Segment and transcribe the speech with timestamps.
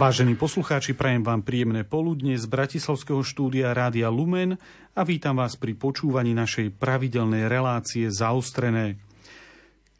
[0.00, 4.56] Vážení poslucháči, prajem vám príjemné poludne z Bratislavského štúdia Rádia Lumen
[4.96, 8.96] a vítam vás pri počúvaní našej pravidelnej relácie Zaostrené.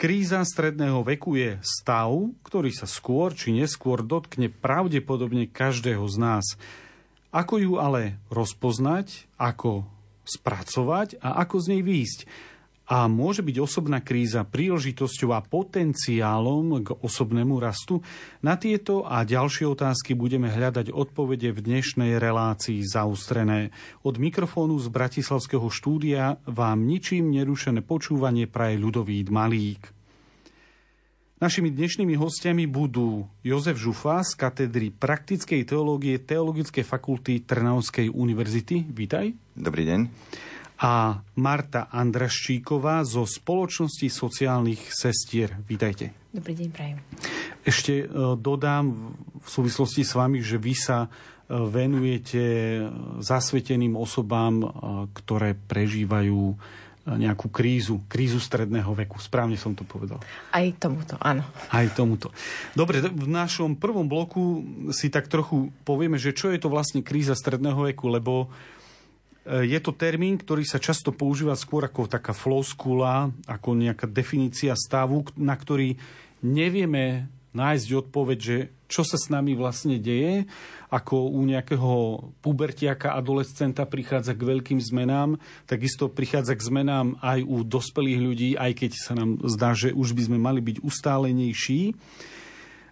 [0.01, 6.47] Kríza stredného veku je stav, ktorý sa skôr či neskôr dotkne pravdepodobne každého z nás.
[7.29, 9.85] Ako ju ale rozpoznať, ako
[10.25, 12.21] spracovať a ako z nej výjsť–
[12.91, 18.03] a môže byť osobná kríza príležitosťou a potenciálom k osobnému rastu?
[18.43, 23.71] Na tieto a ďalšie otázky budeme hľadať odpovede v dnešnej relácii zaustrené.
[24.03, 29.95] Od mikrofónu z Bratislavského štúdia vám ničím nerušené počúvanie praje ľudový Malík.
[31.41, 38.85] Našimi dnešnými hostiami budú Jozef Žufa z katedry praktickej teológie Teologickej fakulty Trnavskej univerzity.
[38.93, 39.33] Vítaj.
[39.55, 40.50] Dobrý deň
[40.81, 45.53] a Marta Andraščíková zo Spoločnosti sociálnych sestier.
[45.69, 46.17] Vítajte.
[46.33, 46.99] Dobrý deň, prajem.
[47.61, 48.05] Ešte e,
[48.41, 49.13] dodám
[49.45, 51.09] v súvislosti s vami, že vy sa e,
[51.53, 52.43] venujete
[53.21, 54.67] zasveteným osobám, e,
[55.13, 56.57] ktoré prežívajú
[57.01, 59.19] nejakú krízu, krízu stredného veku.
[59.19, 60.21] Správne som to povedal.
[60.53, 61.43] Aj tomuto, áno.
[61.73, 62.31] Aj tomuto.
[62.77, 67.33] Dobre, v našom prvom bloku si tak trochu povieme, že čo je to vlastne kríza
[67.35, 68.53] stredného veku, lebo
[69.47, 75.25] je to termín, ktorý sa často používa skôr ako taká floskula, ako nejaká definícia stavu,
[75.37, 75.97] na ktorý
[76.45, 78.57] nevieme nájsť odpoveď, že
[78.91, 80.47] čo sa s nami vlastne deje,
[80.91, 81.93] ako u nejakého
[82.43, 88.73] pubertiaka, adolescenta prichádza k veľkým zmenám, takisto prichádza k zmenám aj u dospelých ľudí, aj
[88.75, 91.95] keď sa nám zdá, že už by sme mali byť ustálenejší.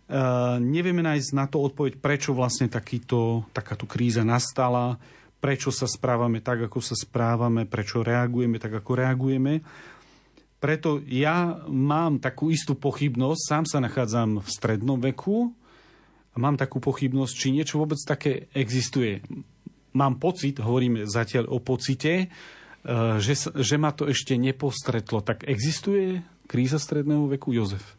[0.08, 4.96] Uh, nevieme nájsť na to odpoveď, prečo vlastne takýto, takáto kríza nastala,
[5.38, 9.62] prečo sa správame tak, ako sa správame, prečo reagujeme tak, ako reagujeme.
[10.58, 15.54] Preto ja mám takú istú pochybnosť, sám sa nachádzam v strednom veku
[16.34, 19.22] a mám takú pochybnosť, či niečo vôbec také existuje.
[19.94, 22.26] Mám pocit, hovoríme zatiaľ o pocite, e,
[23.22, 25.22] že, že ma to ešte nepostretlo.
[25.22, 27.94] Tak existuje kríza stredného veku, Jozef?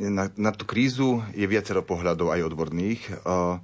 [0.00, 3.02] Na, na tú krízu je viacero pohľadov aj odborných.
[3.20, 3.60] Uh,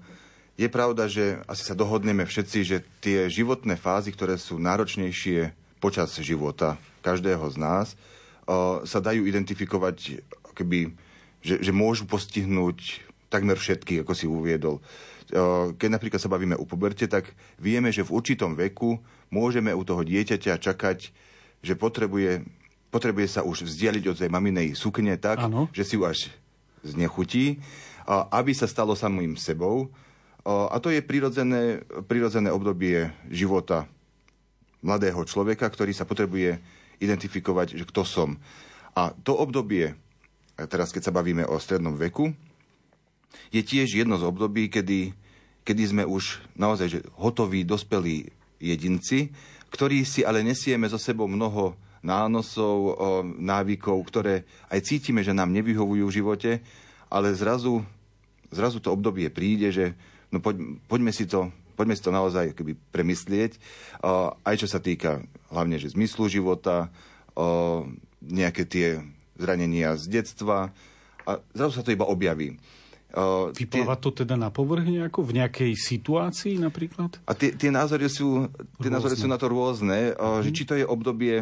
[0.57, 6.17] je pravda, že asi sa dohodneme všetci, že tie životné fázy, ktoré sú náročnejšie počas
[6.17, 7.87] života každého z nás,
[8.89, 10.25] sa dajú identifikovať,
[10.57, 10.97] keby,
[11.45, 14.81] že, že môžu postihnúť takmer všetky, ako si uviedol.
[15.77, 18.97] Keď napríklad sa bavíme o puberte, tak vieme, že v určitom veku
[19.29, 20.99] môžeme u toho dieťaťa čakať,
[21.61, 22.47] že potrebuje,
[22.89, 25.67] potrebuje sa už vzdialiť od tej maminej sukne tak, ano.
[25.75, 26.31] že si ju až
[26.87, 27.59] znechutí,
[28.09, 29.91] aby sa stalo samým sebou
[30.47, 33.91] a to je prirodzené, prirodzené obdobie života
[34.79, 36.63] mladého človeka, ktorý sa potrebuje
[37.03, 38.39] identifikovať, že kto som.
[38.95, 39.99] A to obdobie,
[40.71, 42.31] teraz keď sa bavíme o strednom veku,
[43.51, 45.13] je tiež jedno z období, kedy,
[45.67, 48.31] kedy sme už naozaj že hotoví, dospelí
[48.63, 49.35] jedinci,
[49.75, 52.97] ktorí si ale nesieme so sebou mnoho nánosov,
[53.37, 56.51] návykov, ktoré aj cítime, že nám nevyhovujú v živote,
[57.11, 57.83] ale zrazu,
[58.55, 59.93] zrazu to obdobie príde, že
[60.35, 63.61] no poď, poďme si to poďme si to naozaj keby premyslieť,
[64.41, 65.21] aj čo sa týka
[65.53, 66.89] hlavne že zmyslu života,
[68.25, 69.05] nejaké tie
[69.37, 70.73] zranenia z detstva
[71.29, 72.57] a zrazu sa to iba objaví.
[73.57, 74.03] Vypláva tie...
[74.03, 77.17] to teda na povrch nejako, v nejakej situácii napríklad?
[77.25, 78.51] A tie, tie, názory, sú,
[78.83, 80.43] tie názory sú na to rôzne, mm.
[80.45, 80.57] že mhm.
[80.57, 81.35] či to je obdobie,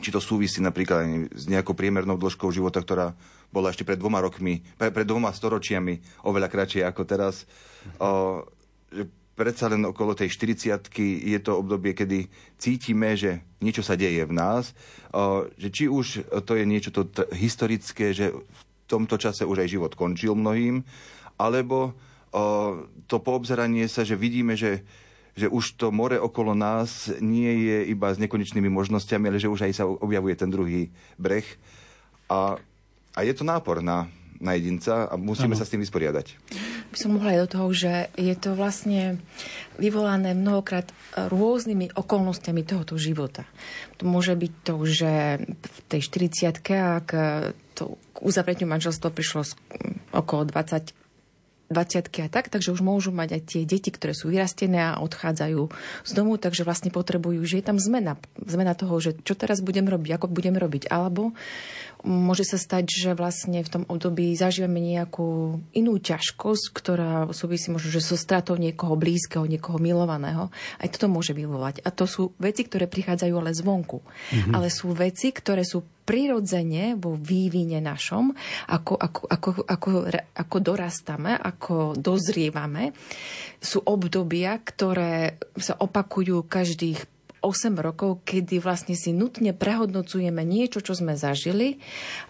[0.00, 3.12] či to súvisí napríklad s nejakou priemernou dĺžkou života, ktorá
[3.50, 7.44] bola ešte pred dvoma rokmi, pre, pred dvoma storočiami oveľa kratšie ako teraz.
[7.98, 8.46] O,
[8.90, 10.90] že predsa len okolo tej 40
[11.26, 14.72] je to obdobie, kedy cítime, že niečo sa deje v nás.
[15.10, 19.66] O, že či už to je niečo to t- historické, že v tomto čase už
[19.66, 20.86] aj život končil mnohým,
[21.38, 21.94] alebo
[22.30, 22.42] o,
[23.10, 24.86] to poobzeranie sa, že vidíme, že
[25.30, 29.70] že už to more okolo nás nie je iba s nekonečnými možnosťami, ale že už
[29.70, 31.46] aj sa objavuje ten druhý breh.
[32.28, 32.58] A
[33.14, 34.06] a je to nápor na,
[34.40, 35.60] na jedinca a musíme ano.
[35.60, 36.26] sa s tým vysporiadať.
[36.90, 39.20] By som mohla aj do toho, že je to vlastne
[39.76, 43.44] vyvolané mnohokrát rôznymi okolnostiami tohoto života.
[44.00, 45.12] To môže byť to, že
[45.46, 47.08] v tej 40 ak
[47.76, 49.44] to k uzavretiu manželstva prišlo
[50.12, 50.92] okolo 20
[51.70, 55.70] 20 a tak, takže už môžu mať aj tie deti, ktoré sú vyrastené a odchádzajú
[56.02, 58.18] z domu, takže vlastne potrebujú, že je tam zmena.
[58.42, 60.90] Zmena toho, že čo teraz budem robiť, ako budem robiť.
[60.90, 61.30] Alebo
[62.02, 67.94] môže sa stať, že vlastne v tom období zažívame nejakú inú ťažkosť, ktorá súvisí možno,
[67.94, 70.50] že so stratou niekoho blízkeho, niekoho milovaného.
[70.82, 71.86] Aj toto môže vyvolať.
[71.86, 74.02] A to sú veci, ktoré prichádzajú ale zvonku.
[74.02, 74.52] Mm-hmm.
[74.58, 78.34] Ale sú veci, ktoré sú prirodzene vo vývine našom,
[78.66, 79.90] ako, ako, ako, ako,
[80.34, 82.90] ako dorastame, ako dozrievame,
[83.62, 86.98] sú obdobia, ktoré sa opakujú každých
[87.46, 91.78] 8 rokov, kedy vlastne si nutne prehodnocujeme niečo, čo sme zažili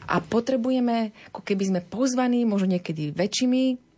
[0.06, 3.90] a potrebujeme, ako keby sme pozvaní, možno niekedy väčšími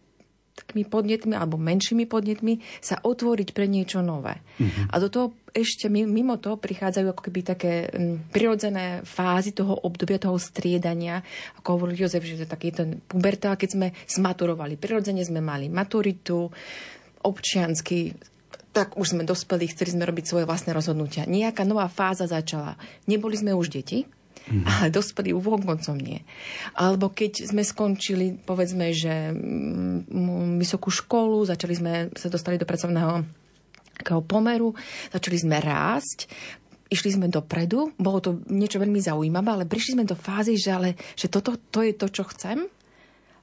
[0.52, 4.36] takými podnetmi alebo menšími podnetmi sa otvoriť pre niečo nové.
[4.60, 4.92] Mm-hmm.
[4.92, 7.72] A do toho ešte mimo toho prichádzajú ako keby také
[8.32, 11.20] prirodzené fázy toho obdobia, toho striedania.
[11.60, 14.80] Ako hovoril Jozef, že to je taký ten pubertál, keď sme smaturovali.
[14.80, 16.48] Prirodzene sme mali maturitu,
[17.22, 18.16] občiansky,
[18.72, 21.28] tak už sme dospeli, chceli sme robiť svoje vlastné rozhodnutia.
[21.28, 22.80] Nejaká nová fáza začala.
[23.04, 24.08] Neboli sme už deti,
[24.48, 24.64] mm.
[24.64, 26.24] ale dospeli koncom nie.
[26.72, 33.41] Alebo keď sme skončili, povedzme, že mm, vysokú školu, začali sme, sa dostali do pracovného
[34.12, 34.76] takého pomeru,
[35.08, 36.28] začali sme rásť,
[36.92, 41.00] išli sme dopredu, bolo to niečo veľmi zaujímavé, ale prišli sme do fázy, že, ale,
[41.16, 42.68] že toto to je to, čo chcem.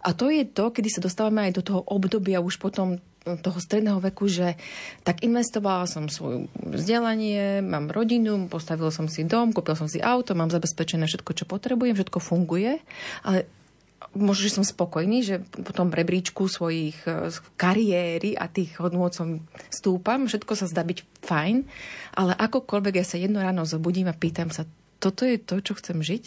[0.05, 3.99] A to je to, kedy sa dostávame aj do toho obdobia už potom toho stredného
[3.99, 4.55] veku, že
[5.03, 10.37] tak investovala som svoje vzdelanie, mám rodinu, postavil som si dom, kúpil som si auto,
[10.39, 12.79] mám zabezpečené všetko, čo potrebujem, všetko funguje,
[13.27, 13.58] ale
[14.15, 17.29] možno, že som spokojný, že po tom rebríčku svojich e,
[17.59, 21.55] kariéry a tých hodnôt som stúpam, všetko sa zdá byť fajn,
[22.17, 24.65] ale akokoľvek ja sa jedno ráno zobudím a pýtam sa,
[24.99, 26.25] toto je to, čo chcem žiť?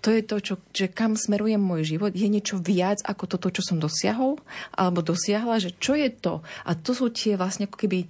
[0.00, 2.16] To je to, čo, že kam smerujem môj život.
[2.16, 4.40] Je niečo viac ako toto, čo som dosiahol
[4.72, 6.40] alebo dosiahla, že čo je to.
[6.64, 8.08] A to sú tie vlastne ako keby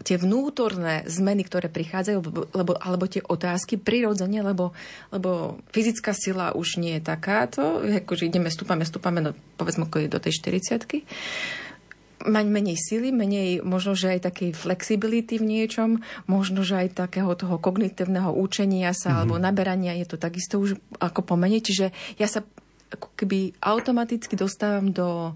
[0.00, 2.18] tie vnútorné zmeny, ktoré prichádzajú,
[2.56, 4.72] lebo, alebo tie otázky prirodzene, lebo,
[5.12, 10.32] lebo fyzická sila už nie je takáto, akože ideme, stúpame, stúpame do, povedzme, do tej
[10.40, 11.04] 40
[12.20, 17.32] mať menej sily, menej možno, že aj takej flexibility v niečom, možno, že aj takého
[17.32, 19.20] toho kognitívneho učenia sa mm-hmm.
[19.24, 21.64] alebo naberania je to takisto už ako pomenej.
[21.64, 21.86] Čiže
[22.20, 22.44] ja sa
[22.92, 25.32] ako keby automaticky dostávam do,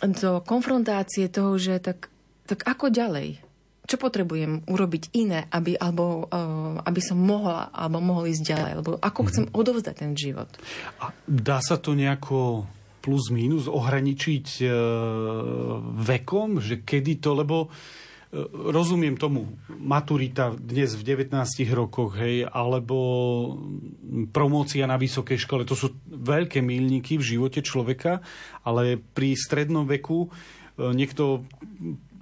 [0.00, 2.08] do konfrontácie toho, že tak,
[2.44, 3.40] tak ako ďalej?
[3.84, 8.70] Čo potrebujem urobiť iné, aby, alebo, uh, aby som mohla alebo mohol ísť ďalej?
[8.80, 9.28] Alebo ako mm-hmm.
[9.28, 10.48] chcem odovzdať ten život?
[11.04, 12.64] A dá sa to nejako
[13.04, 14.66] plus minus ohraničiť e,
[16.00, 18.38] vekom, že kedy to, lebo e,
[18.72, 21.36] rozumiem tomu, maturita dnes v 19
[21.76, 22.96] rokoch, hej, alebo
[24.32, 28.24] promócia na vysokej škole, to sú veľké milníky v živote človeka,
[28.64, 30.32] ale pri strednom veku
[30.74, 31.46] niekto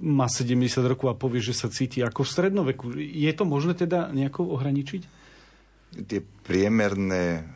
[0.02, 2.90] má 70 rokov a povie, že sa cíti ako v strednom veku.
[2.98, 5.02] Je to možné teda nejako ohraničiť?
[6.10, 7.46] Tie priemerné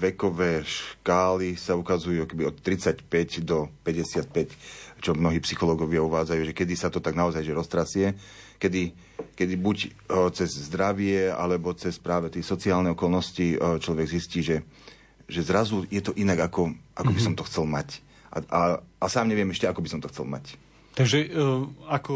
[0.00, 3.08] vekové škály sa ukazujú od 35
[3.42, 8.06] do 55, čo mnohí psychológovia uvádzajú, že kedy sa to tak naozaj že roztrasie,
[8.60, 8.92] kedy,
[9.34, 9.78] kedy buď
[10.36, 14.62] cez zdravie alebo cez práve tie sociálne okolnosti človek zistí, že,
[15.24, 17.38] že zrazu je to inak, ako, ako by som mhm.
[17.40, 17.88] to chcel mať.
[18.28, 18.60] A, a,
[19.00, 20.67] a sám neviem ešte, ako by som to chcel mať.
[20.98, 21.30] Takže
[21.86, 22.14] ako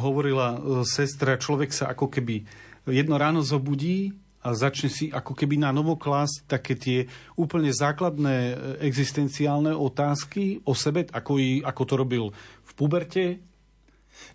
[0.00, 0.56] hovorila
[0.88, 2.48] sestra, človek sa ako keby
[2.88, 6.98] jedno ráno zobudí a začne si ako keby na novo klásť také tie
[7.34, 8.54] úplne základné e,
[8.86, 12.24] existenciálne otázky o sebe, ako, i, ako to robil
[12.62, 13.42] v puberte?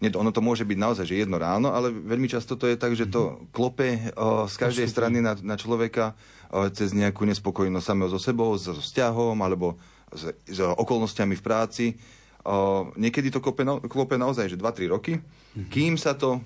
[0.04, 2.94] Nie, ono to môže byť naozaj, že jedno ráno, ale veľmi často to je tak,
[2.94, 3.56] že to mhm.
[3.56, 4.96] klope o, z každej Postupne.
[5.00, 6.20] strany na, na človeka
[6.52, 9.80] o, cez nejakú nespokojnosť samého so sebou, so vzťahom alebo
[10.12, 11.86] s, s okolnostiami v práci.
[12.42, 15.70] O, niekedy to klope, klope naozaj, že 2-3 roky, mm-hmm.
[15.70, 16.42] kým sa to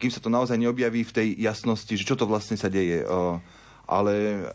[0.00, 3.04] kým sa to naozaj neobjaví v tej jasnosti, že čo to vlastne sa deje.
[3.84, 4.14] Ale,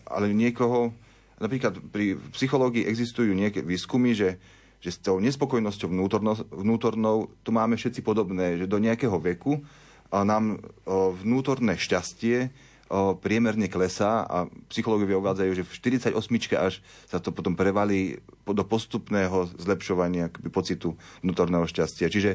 [0.10, 0.90] ale niekoho,
[1.38, 4.42] napríklad pri psychológii existujú nejaké výskumy, že,
[4.82, 9.62] že s tou nespokojnosťou vnútorno, vnútornou tu máme všetci podobné, že do nejakého veku
[10.10, 10.66] nám
[11.22, 12.50] vnútorné šťastie
[13.20, 15.74] priemerne klesá a psychológovia uvádzajú, že v
[16.14, 16.14] 48
[16.54, 20.94] až sa to potom prevalí do postupného zlepšovania pocitu
[21.26, 22.14] vnútorného šťastia.
[22.14, 22.32] Čiže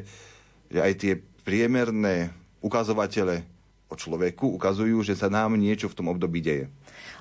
[0.70, 2.30] že aj tie priemerné
[2.62, 3.42] ukazovatele
[3.90, 6.70] o človeku ukazujú, že sa nám niečo v tom období deje.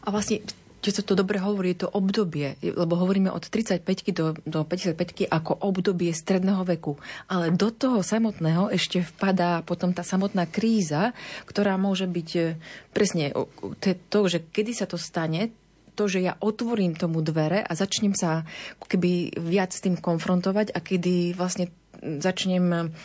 [0.06, 0.46] A vlastne
[0.80, 3.84] čo sa to dobre hovorí, je to obdobie, lebo hovoríme od 35
[4.16, 6.96] do, do 55 ako obdobie stredného veku.
[7.28, 11.12] Ale do toho samotného ešte vpadá potom tá samotná kríza,
[11.44, 12.42] ktorá môže byť e,
[12.96, 13.36] presne
[14.08, 15.52] to, že kedy sa to stane,
[16.00, 18.48] to, že ja otvorím tomu dvere a začnem sa
[18.80, 21.68] keby viac s tým konfrontovať a kedy vlastne
[22.00, 22.96] začnem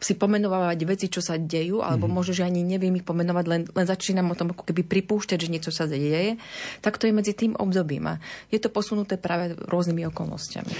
[0.00, 2.16] si pomenovať veci, čo sa dejú, alebo mm-hmm.
[2.16, 5.52] možno, že ani neviem ich pomenovať, len, len začínam o tom ako keby pripúšťať, že
[5.52, 6.40] niečo sa deje,
[6.80, 8.16] tak to je medzi tým obdobím.
[8.16, 10.72] A je to posunuté práve rôznymi okolnostiami.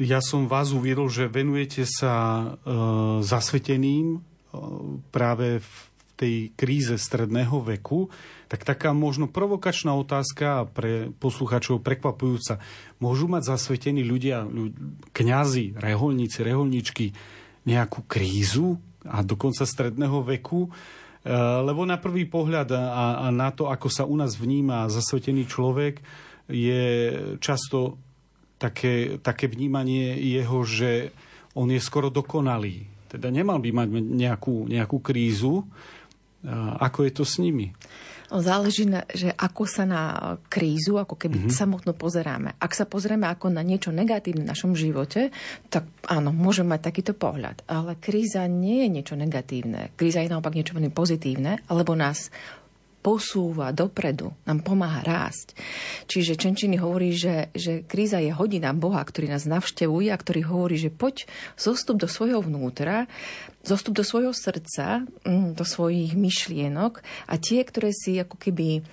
[0.00, 2.46] Ja som vás uviedol, že venujete sa e,
[3.20, 4.18] zasveteným e,
[5.12, 5.72] práve v
[6.16, 8.08] tej kríze stredného veku,
[8.48, 12.60] tak taká možno provokačná otázka pre poslucháčov prekvapujúca.
[13.00, 14.72] Môžu mať zasvetení ľudia, ľud,
[15.12, 17.12] kňazi, reholníci, reholníčky
[17.66, 20.66] nejakú krízu a dokonca stredného veku?
[20.66, 20.70] E,
[21.64, 26.00] lebo na prvý pohľad a, na to, ako sa u nás vníma zasvetený človek,
[26.50, 26.84] je
[27.38, 28.00] často
[28.58, 31.14] také, také vnímanie jeho, že
[31.54, 32.84] on je skoro dokonalý.
[33.10, 35.66] Teda nemal by mať nejakú, nejakú krízu.
[36.78, 37.74] Ako je to s nimi?
[38.30, 40.02] Záleží, na, že ako sa na
[40.46, 41.58] krízu, ako keby mm-hmm.
[41.58, 42.54] samotno pozeráme.
[42.62, 45.34] Ak sa pozrieme ako na niečo negatívne v našom živote,
[45.66, 47.66] tak áno, môžeme mať takýto pohľad.
[47.66, 49.90] Ale kríza nie je niečo negatívne.
[49.98, 52.30] Kríza je naopak niečo veľmi pozitívne, alebo nás
[53.00, 55.56] posúva dopredu, nám pomáha rásť.
[56.04, 60.76] Čiže Čenčiny hovorí, že, že kríza je hodina Boha, ktorý nás navštevuje a ktorý hovorí,
[60.76, 61.24] že poď
[61.56, 63.08] zostup do svojho vnútra,
[63.64, 68.84] zostup do svojho srdca, mm, do svojich myšlienok a tie, ktoré si ako keby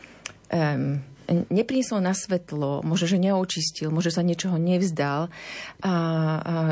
[0.51, 1.03] um,
[1.51, 5.31] nepriniesol na svetlo, možno, že neočistil, možno sa niečoho nevzdal, a,
[5.83, 5.93] a,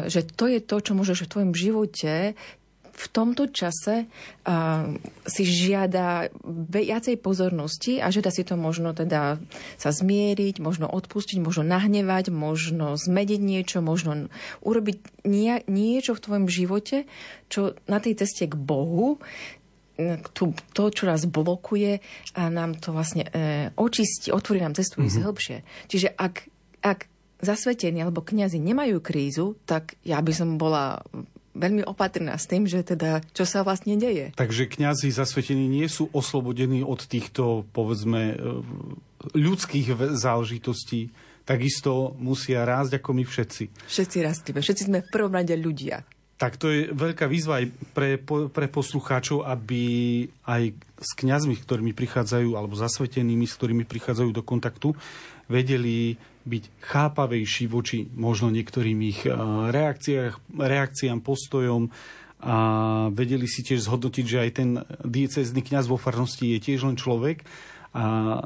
[0.08, 2.14] že to je to, čo môžeš v tvojom živote
[2.96, 4.96] v tomto čase uh,
[5.28, 6.32] si žiada
[6.72, 9.36] viacej pozornosti a žiada si to možno teda
[9.76, 14.32] sa zmieriť, možno odpustiť, možno nahnevať, možno zmediť niečo, možno
[14.64, 17.04] urobiť nie, niečo v tvojom živote,
[17.52, 19.20] čo na tej ceste k Bohu
[20.36, 22.04] tu, to, čo nás blokuje
[22.36, 25.08] a nám to vlastne e, očistí, otvorí nám cestu mm-hmm.
[25.08, 25.58] ísť hĺbšie.
[25.88, 26.36] Čiže ak,
[26.84, 27.00] ak
[27.40, 31.00] zasvetení alebo kňazi nemajú krízu, tak ja by som bola
[31.56, 34.36] veľmi opatrná s tým, že teda, čo sa vlastne deje.
[34.36, 38.36] Takže kňazi zasvetení nie sú oslobodení od týchto, povedzme, e,
[39.34, 41.10] ľudských záležitostí.
[41.46, 43.64] Takisto musia rásť ako my všetci.
[43.88, 44.60] Všetci rastíme.
[44.60, 46.02] Všetci sme v prvom rade ľudia.
[46.36, 48.20] Tak to je veľká výzva aj pre,
[48.52, 49.84] pre poslucháčov, aby
[50.44, 54.92] aj s kňazmi, ktorými prichádzajú, alebo zasvetenými, s ktorými prichádzajú do kontaktu,
[55.48, 59.34] vedeli byť chápavejší voči možno niektorým ich eh,
[59.72, 61.90] reakciám, postojom
[62.46, 62.56] a
[63.10, 64.70] vedeli si tiež zhodnotiť, že aj ten
[65.02, 67.42] diecezný kňaz vo farnosti je tiež len človek
[67.96, 68.40] a eh,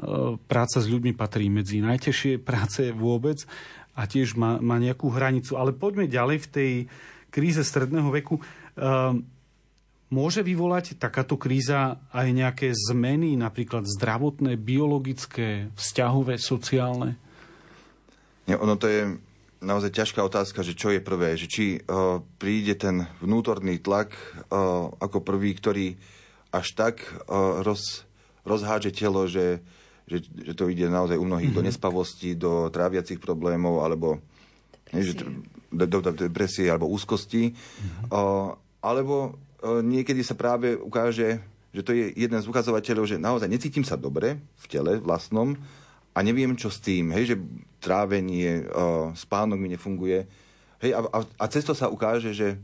[0.48, 3.44] práca s ľuďmi patrí medzi najtežšie práce vôbec
[3.92, 5.60] a tiež má, má nejakú hranicu.
[5.60, 6.72] Ale poďme ďalej v tej
[7.30, 8.42] kríze stredného veku.
[8.76, 9.24] Ehm,
[10.10, 17.14] môže vyvolať takáto kríza aj nejaké zmeny, napríklad zdravotné, biologické, vzťahové, sociálne?
[18.50, 19.00] Nie, ono to je
[19.62, 24.10] naozaj ťažká otázka, že čo je prvé, že či uh, príde ten vnútorný tlak
[24.50, 25.86] uh, ako prvý, ktorý
[26.50, 28.08] až tak uh, roz,
[28.42, 29.62] rozhádže telo, že,
[30.08, 31.60] že, že to ide naozaj u mnohých mm-hmm.
[31.60, 31.68] do mhm.
[31.70, 34.18] nespavosti, do tráviacich problémov, alebo
[34.90, 35.22] nie, že,
[35.70, 37.54] do, do, depresie alebo úzkosti.
[37.54, 38.10] Mm-hmm.
[38.10, 43.46] Uh, alebo uh, niekedy sa práve ukáže, že to je jeden z ukazovateľov, že naozaj
[43.46, 45.54] necítim sa dobre v tele vlastnom,
[46.10, 47.36] a neviem, čo s tým, hej, že
[47.78, 50.26] trávenie, uh, spánok mi nefunguje.
[50.82, 52.58] Hej, a, a, a cesto sa ukáže, že,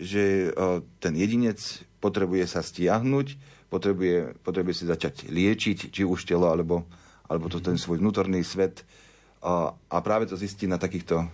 [0.00, 1.60] že uh, ten jedinec
[2.00, 3.36] potrebuje sa stiahnuť,
[3.68, 6.88] potrebuje, potrebuje si začať liečiť, či už telo, alebo,
[7.28, 8.80] alebo to ten svoj vnútorný svet
[9.42, 11.26] a práve to zistí na takýchto o,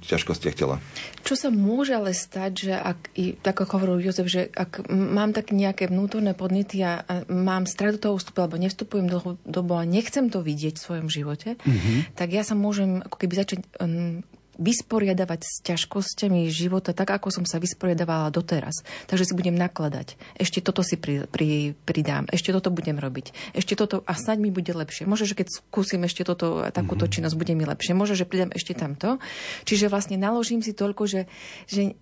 [0.00, 0.80] ťažkostiach tela.
[1.20, 3.12] Čo sa môže ale stať, že ak,
[3.44, 8.00] tak ako hovoril Jozef, že ak mám tak nejaké vnútorné podnety a, a mám strach
[8.00, 12.16] do toho vstupu, alebo nevstupujem do dobu a nechcem to vidieť v svojom živote, mm-hmm.
[12.16, 14.24] tak ja sa môžem ako keby začať um,
[14.62, 18.86] vysporiadavať s ťažkosťami života tak, ako som sa vysporiadavala doteraz.
[19.10, 20.14] Takže si budem nakladať.
[20.38, 22.30] Ešte toto si pri, pri, pridám.
[22.30, 23.54] Ešte toto budem robiť.
[23.58, 25.04] Ešte toto a snaď mi bude lepšie.
[25.04, 27.14] Možno, že keď skúsim ešte toto, takúto mm-hmm.
[27.18, 27.92] činnosť, bude mi lepšie.
[27.98, 29.18] Možno, že pridám ešte tamto.
[29.66, 31.20] Čiže vlastne naložím si toľko, že,
[31.66, 31.98] že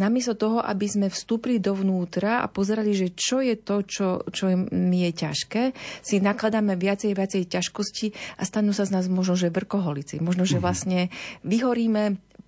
[0.00, 5.04] namiesto toho, aby sme vstúpili dovnútra a pozerali, že čo je to, čo, čo mi
[5.04, 5.62] je ťažké,
[6.00, 8.06] si nakladáme viacej, viacej ťažkosti
[8.40, 10.24] a stanú sa z nás možno, že vrkoholici.
[10.24, 10.64] Možno, že mhm.
[10.64, 11.00] vlastne
[11.44, 11.91] vyhoríme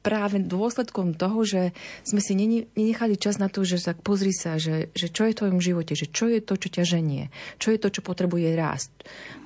[0.05, 1.73] práve dôsledkom toho, že
[2.05, 5.39] sme si nenechali čas na to, že tak pozri sa, že, že čo je v
[5.41, 8.93] tvojom živote, že čo je to, čo ťa ženie, čo je to, čo potrebuje rásť,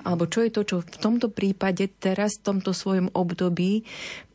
[0.03, 3.87] alebo čo je to, čo v tomto prípade teraz, v tomto svojom období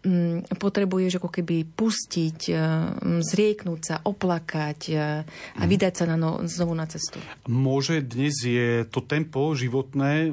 [0.08, 4.96] m, mm, potrebuješ ako keby pustiť, m, mm, zrieknúť sa, oplakať e,
[5.28, 5.68] a mhm.
[5.68, 7.20] vydať sa na no, znovu na cestu.
[7.44, 10.32] Môže dnes je to tempo životné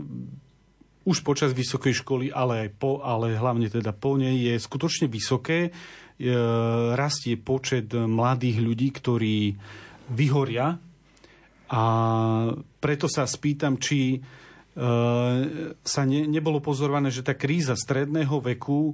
[1.01, 5.69] už počas vysokej školy, ale aj po, ale hlavne teda po nej je skutočne vysoké.
[5.69, 5.71] E,
[6.93, 9.57] rastie počet mladých ľudí, ktorí
[10.13, 10.77] vyhoria
[11.71, 11.83] a
[12.77, 14.19] preto sa spýtam, či e,
[15.73, 18.93] sa ne, nebolo pozorované, že tá kríza stredného veku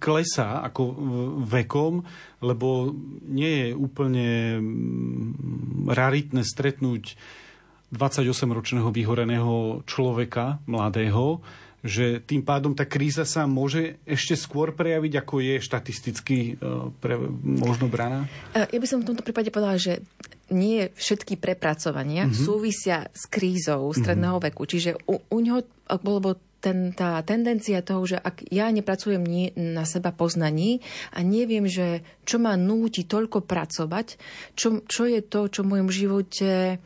[0.00, 0.82] klesá ako
[1.44, 2.00] vekom,
[2.40, 2.96] lebo
[3.28, 4.28] nie je úplne
[5.92, 7.20] raritné stretnúť
[7.90, 11.42] 28-ročného vyhoreného človeka, mladého,
[11.80, 16.52] že tým pádom tá kríza sa môže ešte skôr prejaviť, ako je štatisticky e,
[17.00, 18.28] pre, možno braná?
[18.52, 20.04] E, ja by som v tomto prípade povedala, že
[20.52, 22.44] nie všetky prepracovania mm-hmm.
[22.44, 24.52] súvisia s krízou stredného mm-hmm.
[24.52, 24.62] veku.
[24.68, 25.60] Čiže u, u ňoho,
[26.04, 30.84] lebo ten, tá tendencia toho, že ak ja nepracujem nie, na seba poznaní
[31.16, 34.20] a neviem, že čo ma núti toľko pracovať,
[34.52, 36.76] čo, čo je to, čo v mojom živote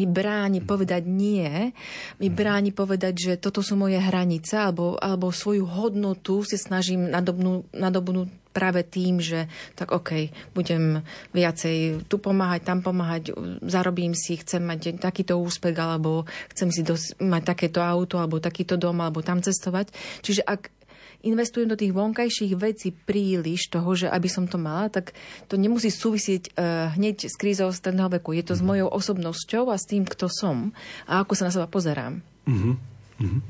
[0.00, 1.76] mi bráni povedať nie,
[2.16, 2.36] mi mhm.
[2.36, 8.82] bráni povedať, že toto sú moje hranice, alebo, alebo svoju hodnotu si snažím nadobnúť práve
[8.82, 9.46] tým, že
[9.78, 13.30] tak OK, budem viacej tu pomáhať, tam pomáhať,
[13.62, 18.74] zarobím si, chcem mať takýto úspech, alebo chcem si dos- mať takéto auto, alebo takýto
[18.74, 19.94] dom, alebo tam cestovať.
[20.26, 20.79] Čiže ak
[21.22, 25.12] investujem do tých vonkajších vecí príliš toho, že aby som to mala, tak
[25.46, 28.32] to nemusí súvisieť uh, hneď s krízou stredného veku.
[28.36, 28.68] Je to s mhm.
[28.68, 30.72] mojou osobnosťou a s tým, kto som
[31.04, 32.24] a ako sa na seba pozerám.
[32.48, 32.74] Uh-huh.
[33.20, 33.40] Uh-huh.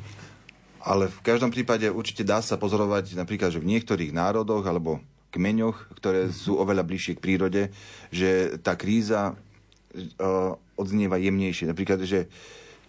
[0.80, 4.98] Ale v každom prípade určite dá sa pozorovať napríklad, že v niektorých národoch alebo
[5.30, 6.34] kmeňoch, ktoré mhm.
[6.34, 7.62] sú oveľa bližšie k prírode,
[8.10, 11.70] že tá kríza uh, odznieva jemnejšie.
[11.70, 12.26] Napríklad, že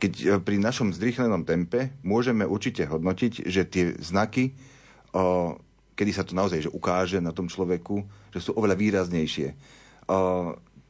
[0.02, 4.58] keď uh, pri našom zrýchlenom tempe môžeme určite hodnotiť, že tie znaky
[5.96, 8.04] kedy sa to naozaj že ukáže na tom človeku,
[8.34, 9.54] že sú oveľa výraznejšie.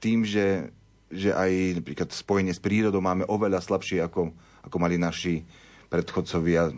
[0.02, 0.72] Tým, že,
[1.12, 4.32] že aj napríklad spojenie s prírodou máme oveľa slabšie, ako,
[4.66, 5.44] ako mali naši
[5.92, 6.72] predchodcovia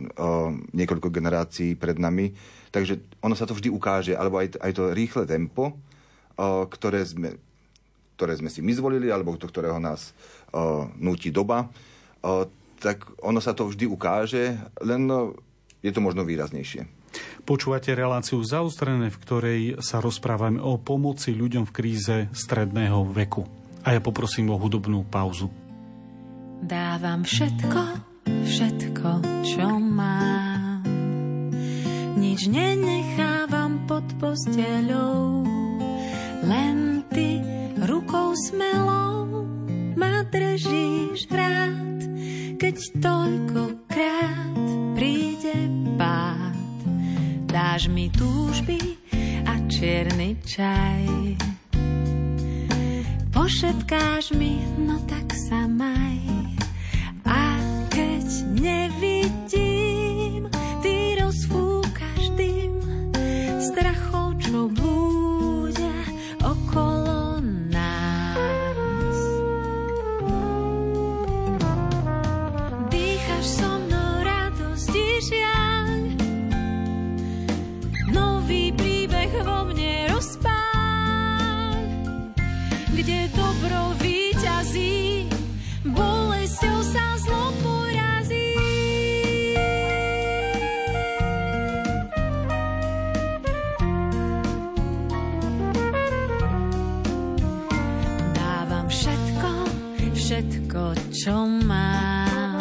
[0.74, 2.34] niekoľko generácií pred nami.
[2.74, 5.78] Takže ono sa to vždy ukáže, alebo aj, aj to rýchle tempo,
[6.74, 7.38] ktoré, sme,
[8.18, 10.18] ktoré sme si my zvolili, alebo do ktorého nás
[10.98, 11.70] núti doba,
[12.82, 15.06] tak ono sa to vždy ukáže, len
[15.86, 17.03] je to možno výraznejšie.
[17.44, 23.44] Počúvate reláciu zaustrené, v ktorej sa rozprávame o pomoci ľuďom v kríze stredného veku.
[23.84, 25.52] A ja poprosím o hudobnú pauzu.
[26.64, 27.82] Dávam všetko,
[28.48, 29.10] všetko,
[29.44, 30.88] čo mám.
[32.16, 35.44] Nič nenechávam pod posteľou,
[36.48, 37.44] len ty
[37.84, 39.44] rukou smelou
[40.00, 42.00] ma držíš rád,
[42.56, 44.56] keď toľkokrát
[44.96, 45.68] príde
[46.00, 46.43] pád
[47.54, 48.98] dáš mi túžby
[49.46, 51.06] a čierny čaj.
[53.30, 56.18] Pošetkáš mi, no tak sa maj.
[57.30, 57.62] A
[57.94, 58.26] keď
[58.58, 59.13] nevidím,
[100.34, 102.58] všetko, čo mám,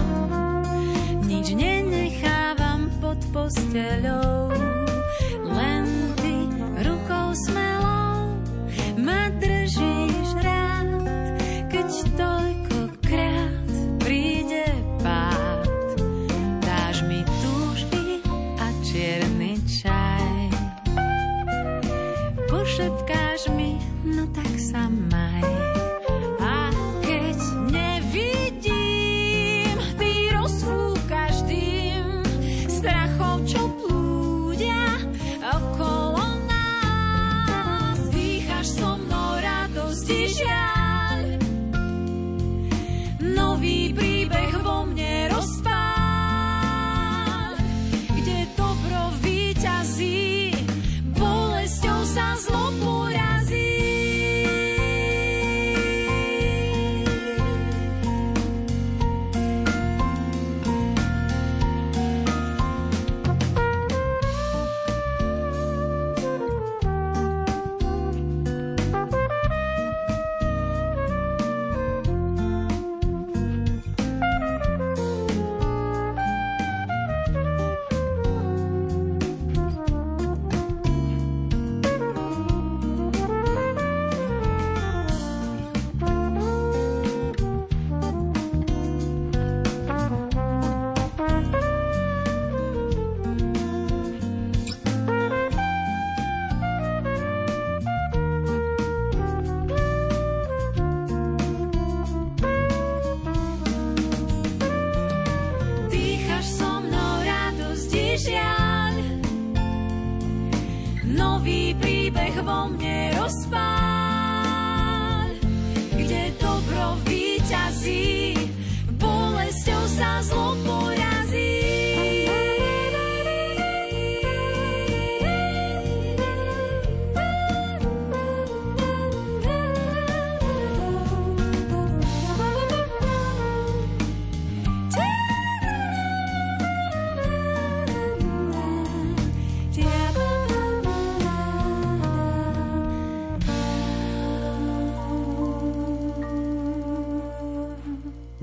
[1.24, 4.51] nič nenechávam pod posteľou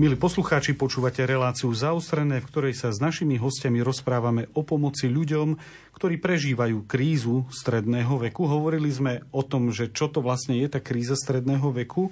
[0.00, 5.60] Milí poslucháči, počúvate reláciu Zaostrené, v ktorej sa s našimi hostiami rozprávame o pomoci ľuďom,
[5.92, 8.48] ktorí prežívajú krízu stredného veku.
[8.48, 12.08] Hovorili sme o tom, že čo to vlastne je tá kríza stredného veku.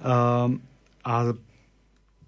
[0.00, 0.48] A,
[1.04, 1.14] a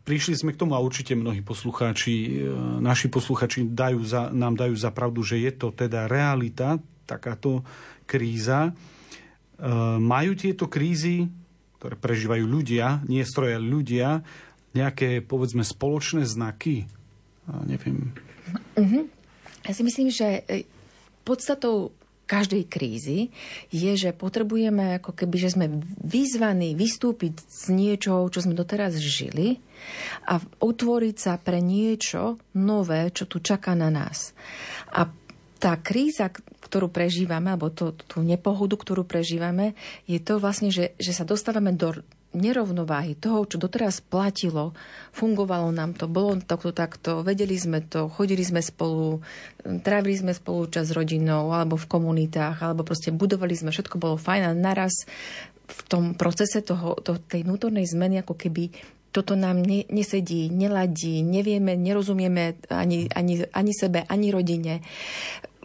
[0.04, 2.52] prišli sme k tomu a určite mnohí poslucháči, e,
[2.84, 6.76] naši poslucháči dajú za, nám dajú za pravdu, že je to teda realita,
[7.08, 7.64] takáto
[8.04, 8.68] kríza.
[8.68, 8.72] E,
[9.96, 11.32] majú tieto krízy,
[11.80, 14.20] ktoré prežívajú ľudia, nie stroje, ľudia,
[14.74, 16.90] nejaké, povedzme, spoločné znaky?
[17.64, 18.12] Neviem.
[18.74, 19.06] Uh-huh.
[19.64, 20.68] Ja si myslím, že e,
[21.24, 23.28] podstatou každej krízy
[23.68, 25.66] je, že potrebujeme ako keby, že sme
[26.00, 29.60] vyzvaní vystúpiť z niečoho, čo sme doteraz žili
[30.24, 34.32] a utvoriť sa pre niečo nové, čo tu čaká na nás.
[34.88, 35.04] A
[35.60, 36.32] tá kríza,
[36.64, 41.72] ktorú prežívame, alebo to, tú nepohodu, ktorú prežívame, je to vlastne, že, že sa dostávame
[41.76, 44.74] do nerovnováhy toho, čo doteraz platilo,
[45.14, 49.22] fungovalo nám to, bolo takto takto, vedeli sme to, chodili sme spolu,
[49.62, 54.16] trávili sme spolu čas s rodinou alebo v komunitách, alebo proste budovali sme, všetko bolo
[54.18, 55.06] fajn a naraz
[55.64, 58.68] v tom procese toho, to, tej vnútornej zmeny ako keby
[59.14, 64.82] toto nám ne, nesedí, neladí, nevieme, nerozumieme ani, ani, ani sebe, ani rodine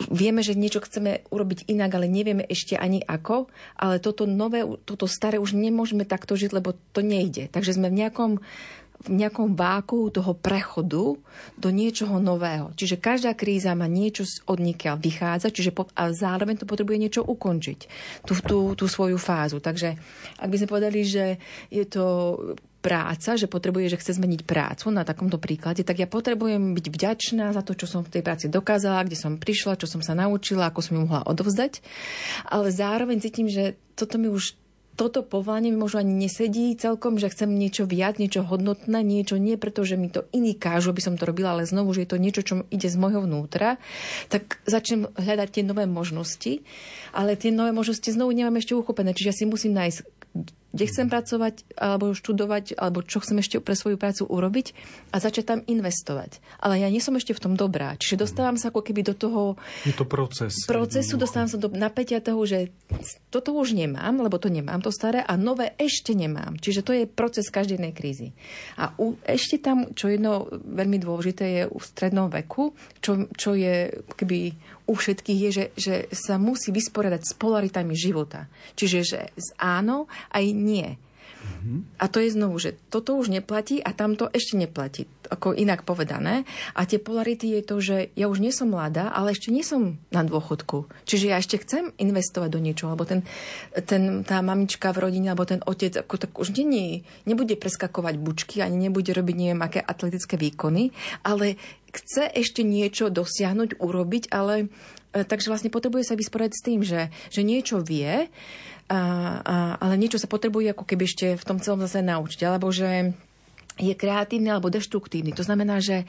[0.07, 5.03] vieme, že niečo chceme urobiť inak, ale nevieme ešte ani ako, ale toto nové, toto
[5.03, 7.51] staré už nemôžeme takto žiť, lebo to nejde.
[7.51, 8.31] Takže sme v nejakom
[8.99, 11.15] v nejakom váku toho prechodu
[11.55, 12.75] do niečoho nového.
[12.75, 17.21] Čiže každá kríza má niečo od niekiaľ vychádza, čiže po, a zároveň to potrebuje niečo
[17.23, 17.79] ukončiť,
[18.27, 19.63] tú, tú, tú svoju fázu.
[19.63, 19.95] Takže
[20.35, 21.39] ak by sme povedali, že
[21.71, 22.05] je to
[22.79, 27.51] práca, že potrebuje, že chce zmeniť prácu na takomto príklade, tak ja potrebujem byť vďačná
[27.51, 30.71] za to, čo som v tej práci dokázala, kde som prišla, čo som sa naučila,
[30.71, 31.83] ako som ju mohla odovzdať.
[32.47, 34.55] Ale zároveň cítim, že toto mi už
[34.99, 39.55] toto povolanie mi možno ani nesedí celkom, že chcem niečo viac, niečo hodnotné, niečo nie
[39.55, 42.19] preto, že mi to iní kážu, aby som to robila, ale znovu, že je to
[42.19, 43.79] niečo, čo ide z môjho vnútra,
[44.27, 46.67] tak začnem hľadať tie nové možnosti,
[47.15, 50.03] ale tie nové možnosti znovu nemám ešte uchopené, čiže ja si musím nájsť
[50.69, 54.73] kde chcem pracovať, alebo študovať, alebo čo chcem ešte pre svoju prácu urobiť
[55.09, 56.37] a začať tam investovať.
[56.61, 57.97] Ale ja nie som ešte v tom dobrá.
[57.97, 59.57] Čiže dostávam sa ako keby do toho...
[59.83, 60.53] Je to proces.
[60.69, 62.69] Procesu, dostávam sa do napätia toho, že
[63.33, 66.61] toto už nemám, lebo to nemám, to staré, a nové ešte nemám.
[66.61, 68.37] Čiže to je proces každej krízy.
[68.77, 73.89] A u, ešte tam, čo jedno veľmi dôležité je v strednom veku, čo, čo je
[74.13, 74.53] keby
[74.89, 78.49] u všetkých je, že, že sa musí vysporiadať s polaritami života.
[78.73, 80.99] Čiže, že z áno aj nie.
[81.99, 85.07] A to je znovu, že toto už neplatí a tamto ešte neplatí.
[85.27, 86.47] Ako inak povedané.
[86.75, 89.99] A tie polarity je to, že ja už nie som mladá, ale ešte nie som
[90.11, 90.87] na dôchodku.
[91.03, 93.27] Čiže ja ešte chcem investovať do niečoho, alebo ten,
[93.87, 98.63] ten, tá mamička v rodine, alebo ten otec, ako tak už nie, nebude preskakovať bučky,
[98.63, 101.59] ani nebude robiť neviem aké atletické výkony, ale
[101.91, 104.71] chce ešte niečo dosiahnuť, urobiť, ale
[105.11, 108.29] e, takže vlastne potrebuje sa vysporiadať s tým, že, že niečo vie,
[108.89, 109.01] a,
[109.39, 113.13] a, ale niečo sa potrebuje ako keby ešte v tom celom zase naučiť, alebo že
[113.79, 115.31] je kreatívny alebo deštruktívny.
[115.39, 116.03] To znamená, že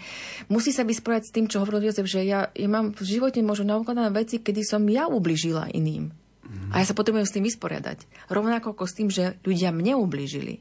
[0.50, 3.78] musí sa vysporiadať s tým, čo hovoril Jozef, že ja, ja mám v živote možno
[3.78, 6.10] naukladané veci, kedy som ja ubližila iným.
[6.42, 6.74] Mm.
[6.74, 8.26] A ja sa potrebujem s tým vysporiadať.
[8.26, 10.58] Rovnako ako s tým, že ľudia mne ubližili.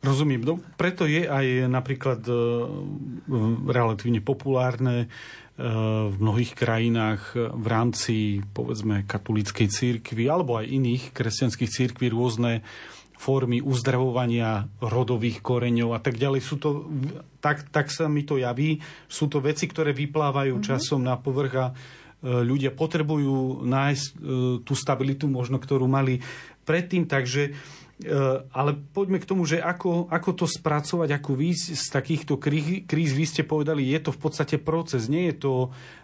[0.00, 0.40] Rozumiem.
[0.40, 2.32] No, preto je aj napríklad e,
[3.68, 5.06] relatívne populárne e,
[6.08, 12.64] v mnohých krajinách v rámci, povedzme, katolíckej církvy alebo aj iných kresťanských církví rôzne
[13.20, 16.40] formy uzdravovania rodových koreňov a tak ďalej.
[16.40, 16.88] Sú to,
[17.44, 18.80] tak, tak sa mi to javí.
[19.04, 20.70] Sú to veci, ktoré vyplávajú mm-hmm.
[20.72, 21.74] časom na povrch a e,
[22.24, 24.06] ľudia potrebujú nájsť
[24.64, 26.24] tú stabilitu možno, ktorú mali
[26.64, 27.04] predtým.
[27.04, 27.79] Takže E,
[28.56, 33.12] ale poďme k tomu, že ako, ako to spracovať, ako výjsť z takýchto kríz, kríz.
[33.12, 35.12] Vy ste povedali, je to v podstate proces.
[35.12, 35.52] Nie je to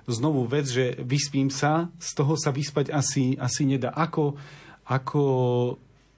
[0.05, 3.97] znovu vec, že vyspím sa, z toho sa vyspať asi, asi nedá.
[3.97, 4.37] Ako,
[4.85, 5.23] ako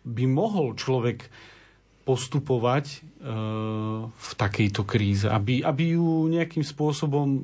[0.03, 1.31] by mohol človek
[2.09, 2.97] postupovať e,
[4.09, 7.41] v takejto kríze, aby, aby ju nejakým spôsobom e,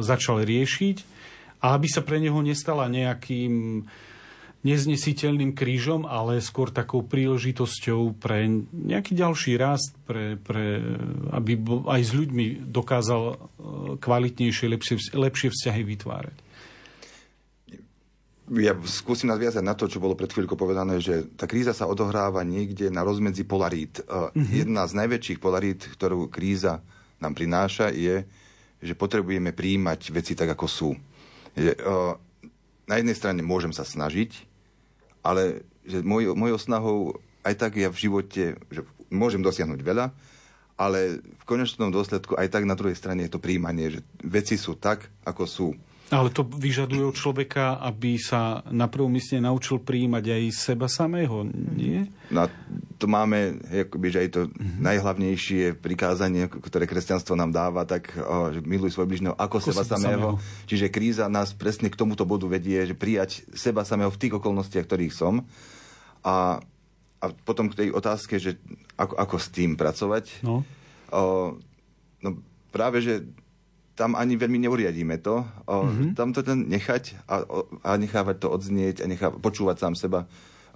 [0.00, 0.96] začal riešiť
[1.60, 3.84] a aby sa pre neho nestala nejakým
[4.64, 10.80] neznesiteľným krížom, ale skôr takou príležitosťou pre nejaký ďalší rast, pre, pre,
[11.36, 13.36] aby aj s ľuďmi dokázal e,
[14.00, 16.36] kvalitnejšie, lepšie, lepšie vzťahy vytvárať.
[18.56, 22.44] Ja skúsim nadviazať na to, čo bolo pred chvíľkou povedané, že tá kríza sa odohráva
[22.44, 24.04] niekde na rozmedzi polarít.
[24.04, 24.52] Mm-hmm.
[24.52, 26.84] Jedna z najväčších polarít, ktorú kríza
[27.24, 28.28] nám prináša, je,
[28.84, 30.90] že potrebujeme príjmať veci tak, ako sú.
[31.56, 32.20] Že, uh,
[32.84, 34.53] na jednej strane môžem sa snažiť,
[35.24, 36.98] ale že moj, mojou snahou
[37.44, 40.06] aj tak ja v živote, že môžem dosiahnuť veľa,
[40.74, 44.74] ale v konečnom dôsledku aj tak na druhej strane je to príjmanie, že veci sú
[44.74, 45.68] tak, ako sú.
[46.12, 51.48] Ale to vyžaduje od človeka, aby sa na prvom mieste naučil prijímať aj seba samého,
[51.48, 52.04] nie?
[53.04, 54.80] To máme, akoby, že aj to mm-hmm.
[54.80, 59.84] najhlavnejšie prikázanie, ktoré kresťanstvo nám dáva, tak o, že miluj svoj bližného ako, ako seba
[59.84, 60.40] samého.
[60.40, 60.64] samého.
[60.64, 64.88] Čiže kríza nás presne k tomuto bodu vedie, že prijať seba samého v tých okolnostiach,
[64.88, 65.44] ktorých som.
[66.24, 66.64] A,
[67.20, 68.56] a potom k tej otázke, že
[68.96, 70.40] ako, ako s tým pracovať.
[70.40, 70.64] No.
[71.12, 71.60] O,
[72.24, 72.28] no
[72.72, 73.20] práve, že
[74.00, 75.44] tam ani veľmi neuriadíme to.
[75.68, 76.16] O, mm-hmm.
[76.16, 77.44] Tam to ten nechať a,
[77.84, 80.24] a nechávať to odznieť a nechávať, počúvať sám seba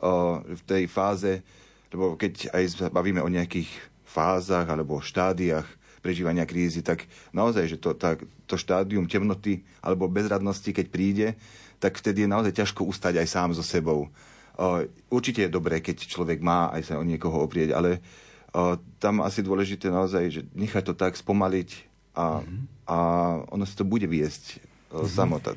[0.05, 1.41] o, v tej fáze,
[1.93, 3.69] lebo keď aj sa bavíme o nejakých
[4.05, 5.67] fázach alebo štádiách
[6.01, 11.29] prežívania krízy, tak naozaj, že to, tak, to štádium temnoty alebo bezradnosti, keď príde,
[11.83, 14.11] tak vtedy je naozaj ťažko ustať aj sám so sebou.
[15.11, 18.03] Určite je dobré, keď človek má aj sa o niekoho oprieť, ale
[18.99, 21.69] tam asi dôležité naozaj, že nechať to tak spomaliť
[22.19, 22.97] a, mm-hmm a
[23.53, 25.13] ono si to bude viesť mm-hmm.
[25.13, 25.53] samo, tá,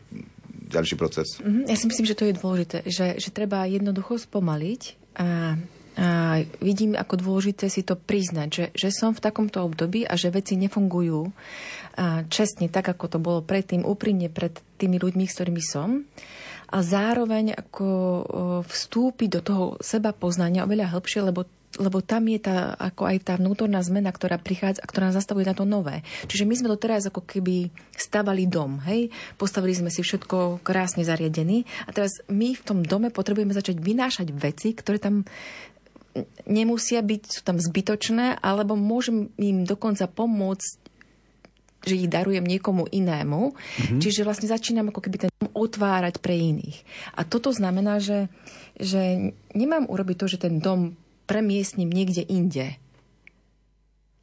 [0.68, 1.40] ďalší proces.
[1.40, 1.66] Mm-hmm.
[1.72, 4.82] Ja si myslím, že to je dôležité, že, že treba jednoducho spomaliť
[5.16, 5.56] a,
[6.02, 10.34] a vidím ako dôležité si to priznať, že, že som v takomto období a že
[10.34, 11.30] veci nefungujú
[12.02, 16.02] a čestne tak, ako to bolo predtým, úprimne pred tými ľuďmi, s ktorými som
[16.72, 17.88] a zároveň ako
[18.66, 21.46] vstúpiť do toho seba poznania oveľa hĺbšie, lebo
[21.80, 25.48] lebo tam je tá, ako aj tá vnútorná zmena, ktorá prichádza a ktorá nás zastavuje
[25.48, 26.04] na to nové.
[26.28, 29.08] Čiže my sme to teraz ako keby stavali dom, hej?
[29.40, 34.36] Postavili sme si všetko krásne zariadený a teraz my v tom dome potrebujeme začať vynášať
[34.36, 35.24] veci, ktoré tam
[36.46, 40.82] nemusia byť, sú tam zbytočné, alebo môžem im dokonca pomôcť
[41.82, 43.58] že ich darujem niekomu inému.
[43.58, 44.00] Mm-hmm.
[44.06, 46.78] Čiže vlastne začínam ako keby ten otvárať pre iných.
[47.18, 48.30] A toto znamená, že,
[48.78, 50.94] že nemám urobiť to, že ten dom
[51.26, 52.78] premiestním niekde inde.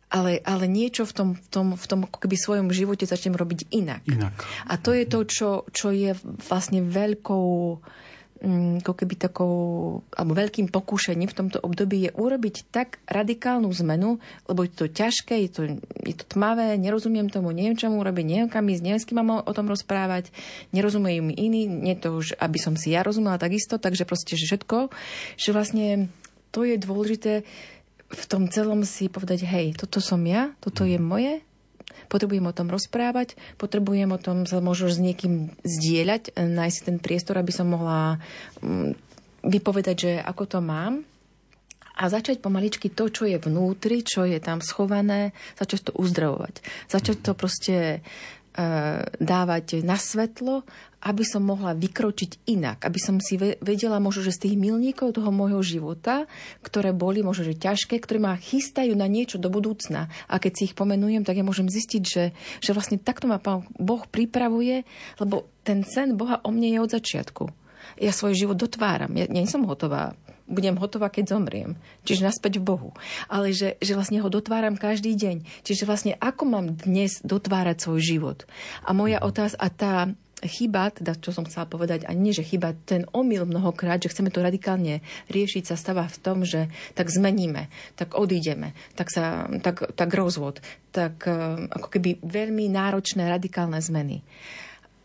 [0.08, 3.68] Ale, ale niečo v tom, v tom, v tom ako keby svojom živote začnem robiť
[3.74, 4.06] inak.
[4.08, 4.32] inak.
[4.64, 6.16] A to je to, čo, čo je
[6.48, 7.48] vlastne veľkou
[8.82, 9.54] ako keby takou,
[10.14, 15.34] alebo veľkým pokúšením v tomto období je urobiť tak radikálnu zmenu, lebo je to ťažké,
[15.46, 15.60] je to,
[16.06, 19.18] je to tmavé, nerozumiem tomu, neviem, čo mu robiť, neviem, kam ísť, neviem, s kým
[19.18, 20.30] mám o, tom rozprávať,
[20.70, 24.46] nerozumejú mi iní, nie to už, aby som si ja rozumela takisto, takže proste, že
[24.46, 24.94] všetko,
[25.34, 25.86] že vlastne
[26.54, 27.42] to je dôležité
[28.08, 31.44] v tom celom si povedať, hej, toto som ja, toto je moje,
[32.08, 36.98] potrebujem o tom rozprávať, potrebujem o tom sa možno s niekým zdieľať, nájsť si ten
[36.98, 38.18] priestor, aby som mohla
[38.64, 38.96] mm,
[39.44, 41.06] vypovedať, že ako to mám
[41.98, 46.62] a začať pomaličky to, čo je vnútri, čo je tam schované, začať to uzdravovať.
[46.86, 48.37] Začať to proste E,
[49.22, 50.66] dávať na svetlo,
[50.98, 55.30] aby som mohla vykročiť inak, aby som si vedela možno, že z tých milníkov toho
[55.30, 56.26] môjho života,
[56.66, 60.10] ktoré boli možno, že ťažké, ktoré ma chystajú na niečo do budúcna.
[60.26, 62.24] A keď si ich pomenujem, tak ja môžem zistiť, že,
[62.58, 64.82] že vlastne takto ma Pán Boh pripravuje,
[65.22, 67.44] lebo ten sen Boha o mne je od začiatku.
[68.02, 69.14] Ja svoj život dotváram.
[69.14, 71.76] Ja nie som hotová budem hotová, keď zomriem.
[72.08, 72.90] Čiže naspäť v Bohu.
[73.28, 75.44] Ale že, že vlastne ho dotváram každý deň.
[75.62, 78.38] Čiže vlastne ako mám dnes dotvárať svoj život.
[78.82, 79.94] A moja otázka, a tá
[80.44, 84.30] chyba, teda čo som chcela povedať, a nie, že chyba, ten omyl mnohokrát, že chceme
[84.30, 87.66] to radikálne riešiť, sa stáva v tom, že tak zmeníme,
[87.98, 90.62] tak odídeme, tak, sa, tak, tak rozvod,
[90.94, 94.22] tak eh, ako keby veľmi náročné radikálne zmeny.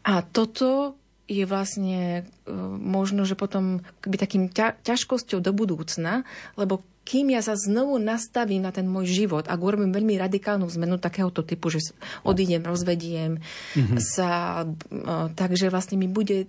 [0.03, 6.27] A toto je vlastne e, možno, že potom keby takým ťa, ťažkosťou do budúcna,
[6.59, 10.99] lebo kým ja sa znovu nastavím na ten môj život, ak urobím veľmi radikálnu zmenu
[10.99, 11.91] takéhoto typu, že
[12.23, 13.43] odídem, rozvediem
[13.75, 13.99] mm-hmm.
[13.99, 16.47] sa, uh, takže vlastne mi bude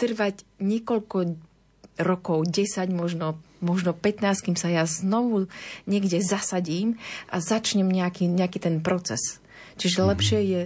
[0.00, 1.36] trvať niekoľko
[2.00, 5.52] rokov, 10 možno, možno 15, kým sa ja znovu
[5.84, 6.96] niekde zasadím
[7.28, 9.36] a začnem nejaký, nejaký ten proces.
[9.76, 10.10] Čiže mm-hmm.
[10.16, 10.62] lepšie je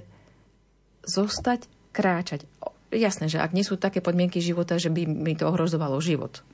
[1.02, 2.48] zostať, kráčať
[2.92, 6.44] jasné, že ak nie sú také podmienky života, že by mi to ohrozovalo život.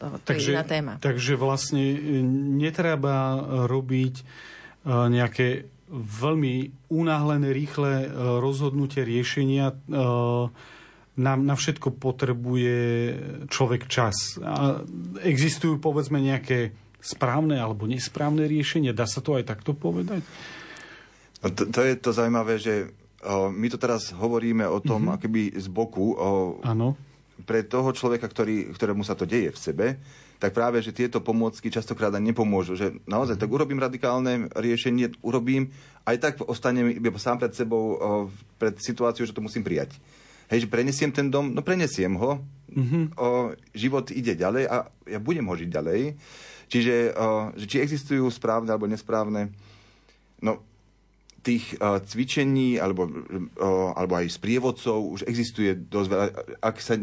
[0.00, 0.92] To, to takže, je iná téma.
[0.98, 1.98] Takže vlastne e,
[2.58, 4.24] netreba robiť e,
[4.90, 6.54] nejaké veľmi
[6.90, 8.06] unáhlené, rýchle e,
[8.42, 9.76] rozhodnutie riešenia
[11.14, 12.78] na, na všetko potrebuje
[13.46, 14.34] človek čas.
[14.42, 14.82] A
[15.22, 18.90] existujú povedzme nejaké správne alebo nesprávne riešenie?
[18.90, 20.26] Dá sa to aj takto povedať?
[21.44, 22.90] No to, to je to zaujímavé, že
[23.50, 25.16] my to teraz hovoríme o tom mm-hmm.
[25.16, 26.14] akoby z boku.
[26.14, 26.60] O.
[27.34, 29.86] Pre toho človeka, ktorý, ktorému sa to deje v sebe,
[30.38, 32.76] tak práve, že tieto pomôcky častokrát ani nepomôžu.
[32.76, 35.72] Že naozaj, tak urobím radikálne riešenie, urobím,
[36.04, 38.08] aj tak ostanem iba sám pred sebou, o,
[38.60, 39.96] pred situáciou, že to musím prijať.
[40.52, 43.04] Hej, že prenesiem ten dom, no prenesiem ho, mm-hmm.
[43.16, 44.76] o, život ide ďalej a
[45.08, 46.00] ja budem ho žiť ďalej.
[46.68, 49.48] Čiže, o, že či existujú správne alebo nesprávne,
[50.44, 50.60] no
[51.44, 53.04] tých o, cvičení alebo,
[53.60, 56.26] o, alebo aj sprievodcov už existuje dosť veľa.
[56.64, 56.96] Ak sa,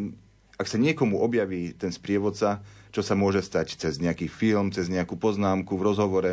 [0.58, 5.16] ak sa niekomu objaví ten sprievodca, čo sa môže stať cez nejaký film, cez nejakú
[5.16, 6.32] poznámku v rozhovore,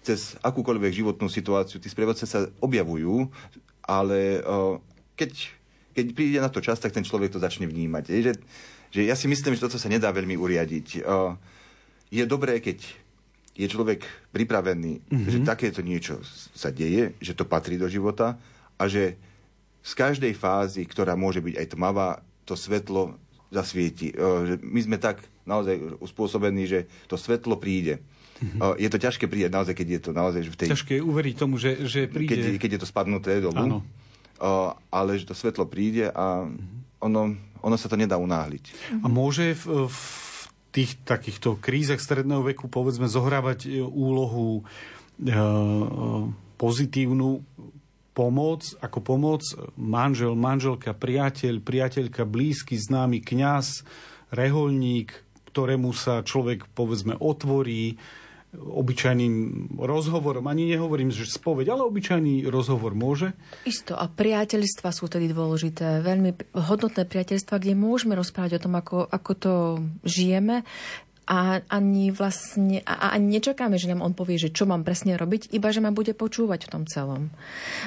[0.00, 3.28] cez akúkoľvek životnú situáciu, tí sprievodce sa objavujú,
[3.84, 4.80] ale o,
[5.14, 8.04] keď keď príde na to čas, tak ten človek to začne vnímať.
[8.08, 8.34] Je, že,
[8.94, 11.02] že ja si myslím, že toto sa nedá veľmi uriadiť.
[12.14, 12.86] Je dobré, keď
[13.60, 14.00] je človek
[14.32, 15.28] pripravený, mm-hmm.
[15.28, 16.24] že takéto niečo
[16.56, 18.40] sa deje, že to patrí do života
[18.80, 19.20] a že
[19.84, 23.20] z každej fázy, ktorá môže byť aj tmavá, to svetlo
[23.52, 24.12] zasvieti.
[24.16, 28.00] Že my sme tak naozaj uspôsobení, že to svetlo príde.
[28.40, 28.80] Mm-hmm.
[28.80, 30.68] Je to ťažké príde naozaj, keď je to naozaj v tej...
[30.72, 32.32] Ťažké uveriť tomu, že, že príde.
[32.32, 33.60] Keď, keď je to spadnuté dolu.
[33.60, 33.78] Áno
[34.88, 36.48] ale že to svetlo príde a
[37.00, 38.96] ono, ono sa to nedá unáhliť.
[39.04, 40.00] A môže v, v
[40.70, 45.32] tých takýchto krízach stredného veku povedzme zohrávať e, úlohu e,
[46.54, 47.42] pozitívnu
[48.14, 49.42] pomoc, ako pomoc
[49.78, 53.86] manžel, manželka, priateľ, priateľka, blízky, známy kňaz,
[54.34, 55.14] reholník,
[55.50, 57.98] ktorému sa človek povedzme otvorí,
[58.50, 59.34] obyčajným
[59.78, 63.30] rozhovorom, ani nehovorím, že spoveď, ale obyčajný rozhovor môže?
[63.62, 66.02] Isto a priateľstva sú tedy dôležité.
[66.02, 69.54] Veľmi hodnotné priateľstva, kde môžeme rozprávať o tom, ako, ako to
[70.02, 70.66] žijeme
[71.30, 75.54] a ani vlastne a, ani nečakáme, že nám on povie, že čo mám presne robiť,
[75.54, 77.30] iba že ma bude počúvať v tom celom.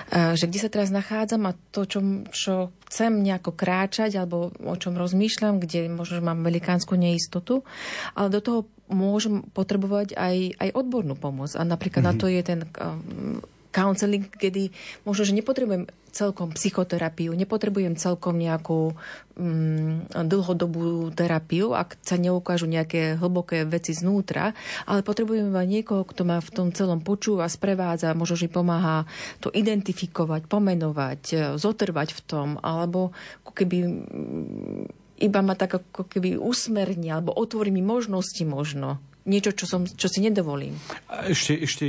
[0.08, 2.00] E, že kde sa teraz nachádzam a to, čo,
[2.32, 7.68] čo chcem nejako kráčať alebo o čom rozmýšľam, kde možno mám velikánsku neistotu,
[8.16, 8.60] ale do toho
[8.92, 11.56] môžem potrebovať aj, aj odbornú pomoc.
[11.56, 12.20] A napríklad mm-hmm.
[12.20, 13.40] na to je ten um,
[13.74, 14.70] counseling, kedy
[15.02, 18.94] možno, že nepotrebujem celkom psychoterapiu, nepotrebujem celkom nejakú
[19.34, 24.54] mm, dlhodobú terapiu, ak sa neukážu nejaké hlboké veci znútra,
[24.86, 29.10] ale potrebujem iba niekoho, kto ma v tom celom počúva, sprevádza, možno, že pomáha
[29.42, 33.10] to identifikovať, pomenovať, e, zotrvať v tom, alebo
[33.58, 39.66] keby mm, iba ma tak ako keby usmerní, alebo otvorí mi možnosti možno niečo, čo,
[39.68, 40.76] som, čo si nedovolím.
[41.08, 41.88] A ešte, ešte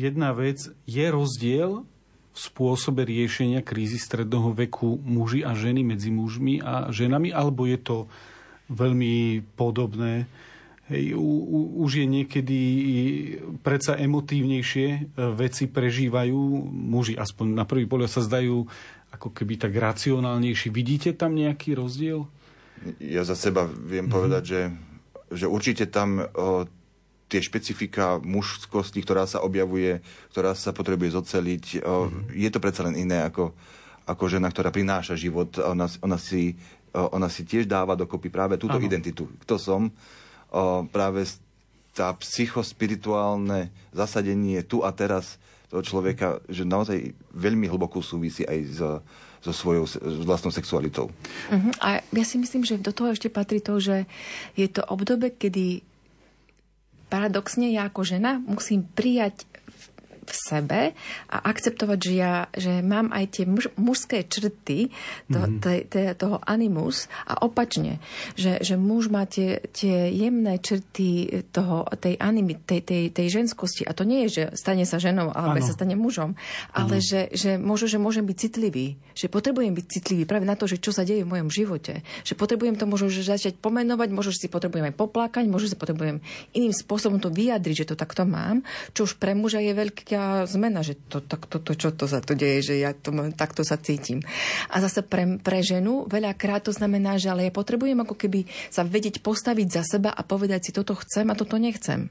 [0.00, 0.72] jedna vec.
[0.88, 1.84] Je rozdiel
[2.30, 7.78] v spôsobe riešenia krízy stredného veku muži a ženy medzi mužmi a ženami, alebo je
[7.80, 7.96] to
[8.72, 10.30] veľmi podobné?
[10.90, 12.58] Hej, u, u, už je niekedy
[13.62, 14.98] predsa emotívnejšie e,
[15.38, 18.66] veci prežívajú muži, aspoň na prvý pohľad sa zdajú
[19.14, 20.70] ako keby tak racionálnejší.
[20.74, 22.26] Vidíte tam nejaký rozdiel?
[23.00, 24.12] Ja za seba viem mm-hmm.
[24.12, 24.60] povedať, že
[25.30, 26.66] že určite tam o,
[27.30, 30.02] tie špecifika mužskosti, ktorá sa objavuje,
[30.34, 32.34] ktorá sa potrebuje zoceliť, o, mm-hmm.
[32.34, 33.54] je to predsa len iné ako,
[34.10, 35.54] ako žena, ktorá prináša život.
[35.62, 36.58] Ona, ona, si,
[36.90, 38.84] o, ona si tiež dáva dokopy práve túto ano.
[38.84, 39.30] identitu.
[39.46, 39.82] Kto som?
[40.50, 41.22] O, práve
[41.94, 45.38] tá psychospirituálne zasadenie tu a teraz
[45.70, 48.80] toho človeka, že naozaj veľmi hlboko súvisí aj s
[49.40, 49.88] so svojou
[50.24, 51.08] vlastnou sexualitou.
[51.48, 51.72] Uh-huh.
[51.80, 54.04] A ja si myslím, že do toho ešte patrí to, že
[54.52, 55.80] je to obdobie, kedy
[57.10, 59.49] paradoxne ja ako žena musím prijať
[60.30, 60.80] v sebe
[61.28, 64.92] a akceptovať, že ja že mám aj tie muž, mužské črty
[65.26, 65.60] to, mm-hmm.
[65.62, 67.98] te, te, toho animus a opačne,
[68.36, 73.82] že, že muž má tie, tie jemné črty toho, tej animy, tej, tej, tej ženskosti
[73.88, 75.66] a to nie je, že stane sa ženou alebo ano.
[75.66, 76.36] sa stane mužom,
[76.76, 80.68] ale že, že možno, že môžem byť citlivý, že potrebujem byť citlivý práve na to,
[80.68, 84.30] že čo sa deje v mojom živote, že potrebujem to možno že začať pomenovať, možno
[84.30, 86.22] že si potrebujem aj poplákať, možno si potrebujem
[86.54, 88.62] iným spôsobom to vyjadriť, že to takto mám,
[88.92, 92.22] čo už pre muža je veľká zmena, že to, to, to, to, čo to sa
[92.22, 94.24] to deje, že ja to, takto sa cítim.
[94.70, 98.86] A zase pre, pre ženu veľakrát to znamená, že ale ja potrebujem ako keby sa
[98.86, 102.08] vedieť postaviť za seba a povedať si, toto chcem a toto nechcem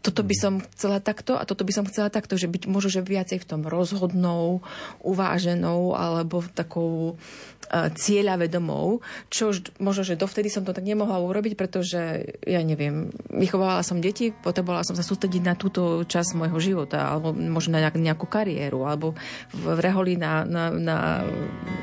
[0.00, 3.02] toto by som chcela takto a toto by som chcela takto, že byť možno, že
[3.04, 4.64] viacej v tom rozhodnou,
[5.00, 8.98] uváženou alebo takou uh, cieľavedomou,
[9.30, 14.34] čo možno, že dovtedy som to tak nemohla urobiť, pretože, ja neviem, vychovala som deti,
[14.34, 19.14] potrebovala som sa sústrediť na túto časť môjho života, alebo možno na nejakú kariéru, alebo
[19.54, 20.98] v reholi na, na, na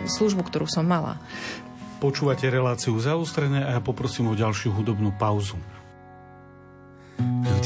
[0.10, 1.20] službu, ktorú som mala.
[1.98, 5.58] Počúvate reláciu zaostrené a ja poprosím o ďalšiu hudobnú pauzu.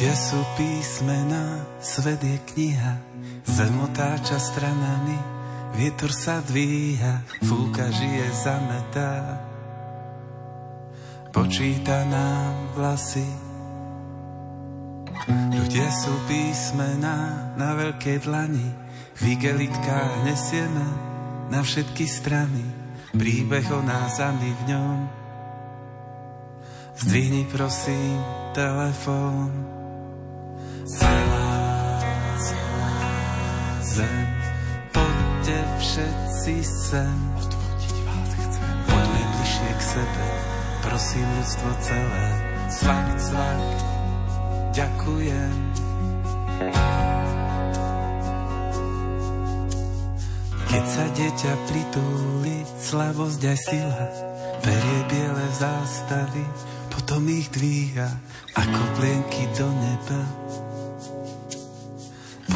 [0.02, 2.98] Ľudia sú písmena, svet je kniha,
[3.46, 5.14] zem otáča stranami,
[5.78, 9.38] vietor sa dvíha, fúka žije zametá.
[11.30, 13.30] Počíta nám vlasy,
[15.30, 18.70] Ľudia sú písmená na veľkej dlani,
[19.22, 20.88] v igelitkách nesieme
[21.54, 22.66] na všetky strany,
[23.14, 24.98] príbeh o nás a my v ňom.
[26.98, 28.18] Zdvihni prosím
[28.58, 29.81] telefón.
[30.92, 31.56] Celá,
[32.36, 32.92] celá
[33.80, 34.28] zem,
[34.92, 37.16] poďte všetci sem.
[37.40, 38.72] Odvodiť vás chcem.
[38.92, 40.28] Poďme bližšie k sebe,
[40.84, 42.28] prosím ľudstvo celé.
[42.68, 43.62] Cvak, cvak,
[44.76, 45.56] ďakujem.
[50.72, 54.04] Keď sa dieťa pritúli, slavosť aj sila,
[54.60, 56.44] berie biele zástavy,
[56.92, 58.08] potom ich dvíha
[58.60, 60.41] ako plienky do neba.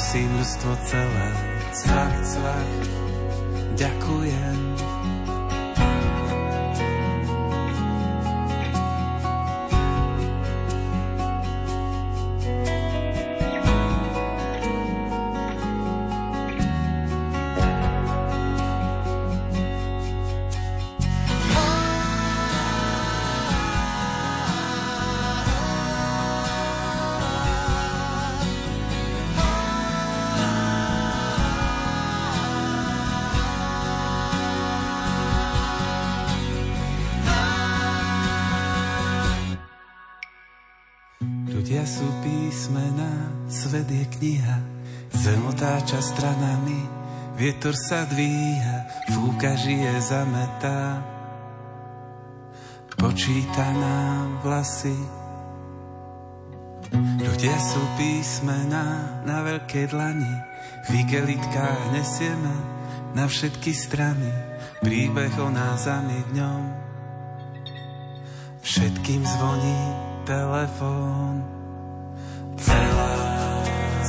[0.00, 1.28] prosím ľudstvo celé.
[1.76, 2.68] Cvak, cvak,
[3.76, 4.69] ďakujem.
[44.20, 44.58] Kniha,
[45.16, 46.84] zem otáča stranami,
[47.40, 51.00] vietor sa dvíha, fúka žije zametá.
[53.00, 54.92] Počíta nám vlasy,
[56.90, 60.34] Ľudia sú písmená na veľkej dlani,
[60.90, 62.50] v igelitkách nesieme
[63.14, 64.26] na všetky strany,
[64.82, 66.62] príbeh o nás a my v ňom.
[68.60, 69.80] Všetkým zvoní
[70.26, 71.46] telefón.
[72.58, 73.09] Celá,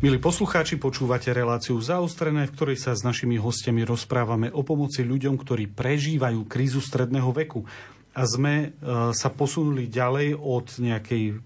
[0.00, 5.36] Milí poslucháči, počúvate reláciu zaostrené, v ktorej sa s našimi hostiami rozprávame o pomoci ľuďom,
[5.36, 7.68] ktorí prežívajú krízu stredného veku.
[8.16, 8.68] A sme e,
[9.12, 11.44] sa posunuli ďalej od nejakej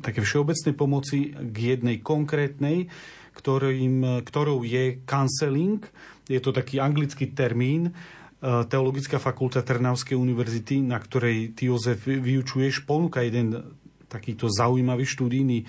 [0.00, 2.88] také všeobecnej pomoci k jednej konkrétnej,
[3.36, 5.84] ktorým, ktorou je counseling.
[6.24, 7.92] Je to taký anglický termín.
[7.92, 13.60] E, Teologická fakulta Trnavskej univerzity, na ktorej ty, Jozef, vyučuješ, ponúka jeden
[14.08, 15.68] takýto zaujímavý študijný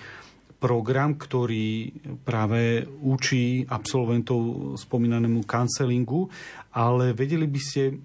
[0.62, 1.90] program, ktorý
[2.22, 6.30] práve učí absolventov spomínanému kancelingu,
[6.70, 7.98] ale vedeli by ste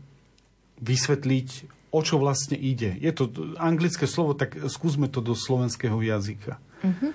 [0.82, 2.98] vysvetliť, o čo vlastne ide.
[2.98, 3.30] Je to
[3.62, 6.58] anglické slovo, tak skúsme to do slovenského jazyka.
[6.82, 7.14] Uh-huh.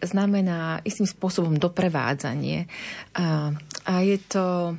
[0.00, 2.68] Znamená istým spôsobom doprevádzanie.
[3.16, 3.52] A,
[3.84, 4.76] a je to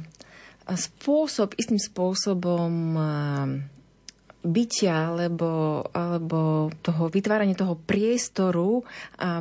[0.70, 2.98] spôsob, istým spôsobom
[4.50, 8.84] bytia alebo, alebo toho vytvárania toho priestoru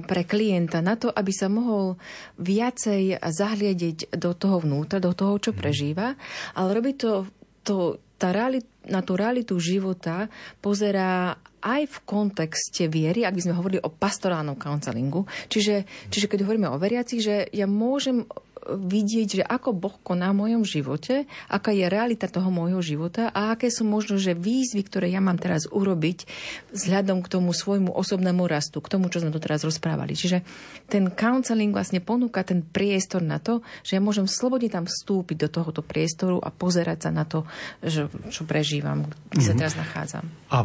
[0.04, 1.96] pre klienta na to, aby sa mohol
[2.38, 5.58] viacej zahliadiť do toho vnútra, do toho, čo mhm.
[5.58, 6.14] prežíva,
[6.54, 7.26] ale robí to,
[7.64, 10.26] to tá realit, na tú realitu života
[10.58, 15.26] pozerá aj v kontexte viery, ak by sme hovorili o pastorálnom counselingu.
[15.50, 18.26] Čiže, čiže keď hovoríme o veriacich, že ja môžem
[18.68, 23.56] vidieť, že ako Boh koná v mojom živote, aká je realita toho môjho života a
[23.56, 26.28] aké sú možno, že výzvy, ktoré ja mám teraz urobiť
[26.76, 30.12] vzhľadom k tomu svojmu osobnému rastu, k tomu, čo sme tu teraz rozprávali.
[30.12, 30.44] Čiže
[30.90, 35.48] ten counseling vlastne ponúka ten priestor na to, že ja môžem slobodne tam vstúpiť do
[35.48, 37.48] tohoto priestoru a pozerať sa na to,
[37.80, 39.60] že, čo prežívam, kde sa mhm.
[39.60, 40.24] teraz nachádzam.
[40.50, 40.64] A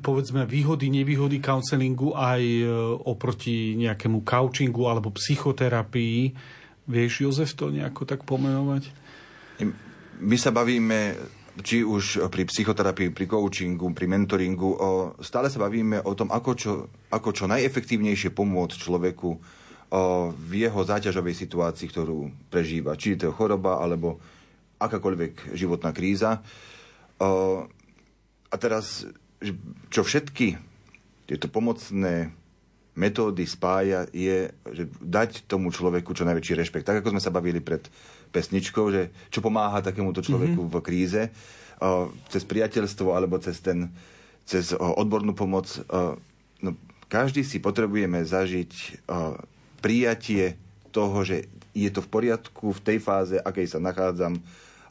[0.00, 2.64] povedzme výhody, nevýhody counselingu aj e,
[3.04, 6.32] oproti nejakému coachingu alebo psychoterapii.
[6.88, 8.88] Vieš, Jozef, to nejako tak pomenovať?
[10.18, 11.14] My sa bavíme
[11.62, 14.88] či už pri psychoterapii, pri coachingu, pri mentoringu, o,
[15.18, 16.72] stále sa bavíme o tom, ako čo,
[17.10, 19.38] ako čo najefektívnejšie pomôcť človeku o,
[20.30, 22.94] v jeho záťažovej situácii, ktorú prežíva.
[22.94, 24.22] Či je to choroba, alebo
[24.78, 26.38] akákoľvek životná kríza.
[27.18, 29.06] A teraz,
[29.90, 30.58] čo všetky
[31.28, 32.32] tieto pomocné
[32.98, 36.82] metódy spája, je že dať tomu človeku čo najväčší rešpekt.
[36.82, 37.86] Tak ako sme sa bavili pred
[38.34, 40.74] pesničkou, že čo pomáha takémuto človeku mm-hmm.
[40.74, 41.22] v kríze,
[42.26, 43.86] cez priateľstvo alebo cez, ten,
[44.42, 45.70] cez odbornú pomoc.
[46.58, 46.74] No,
[47.06, 49.04] každý si potrebujeme zažiť
[49.78, 50.58] prijatie
[50.90, 51.46] toho, že
[51.78, 54.42] je to v poriadku v tej fáze, akej sa nachádzam.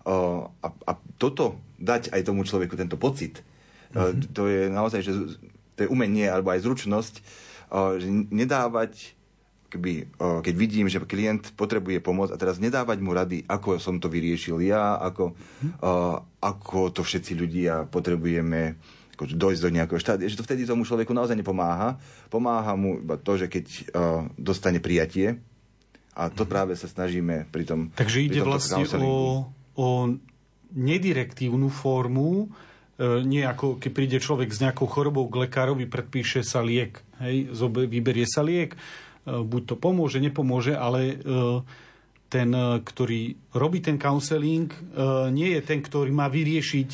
[0.07, 3.41] A, a toto dať aj tomu človeku, tento pocit,
[3.93, 4.33] mm-hmm.
[4.33, 5.13] to je naozaj, že
[5.77, 7.13] to je umenie alebo aj zručnosť,
[8.01, 9.17] že nedávať
[9.67, 14.07] keby, keď vidím, že klient potrebuje pomoc a teraz nedávať mu rady, ako som to
[14.07, 15.35] vyriešil ja, ako,
[16.39, 18.79] ako to všetci ľudia potrebujeme
[19.17, 21.97] ako dojsť do nejakého štádia, že to vtedy tomu človeku naozaj nepomáha.
[22.29, 23.65] Pomáha mu iba to, že keď
[24.37, 25.41] dostane prijatie
[26.13, 26.49] a to mhm.
[26.49, 29.87] práve sa snažíme pri tom Takže ide vlastne o, o
[30.77, 36.61] nedirektívnu formu, e, nie ako keď príde človek s nejakou chorobou k lekárovi, predpíše sa
[36.61, 37.49] liek Hej,
[37.89, 38.79] vyberie sa liek, e,
[39.25, 41.61] buď to pomôže, nepomôže, ale e,
[42.27, 42.51] ten,
[42.83, 44.67] ktorý robí ten counseling,
[45.31, 46.89] nie je ten, ktorý má vyriešiť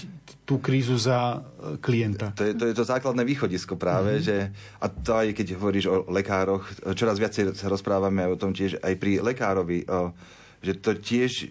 [0.45, 1.41] tú krízu za
[1.81, 2.37] klienta.
[2.37, 4.27] To je to, je to základné východisko práve, mm-hmm.
[4.29, 8.77] že a to aj keď hovoríš o lekároch, čoraz viacej sa rozprávame o tom tiež
[8.85, 9.89] aj pri lekárovi,
[10.61, 11.49] že to tiež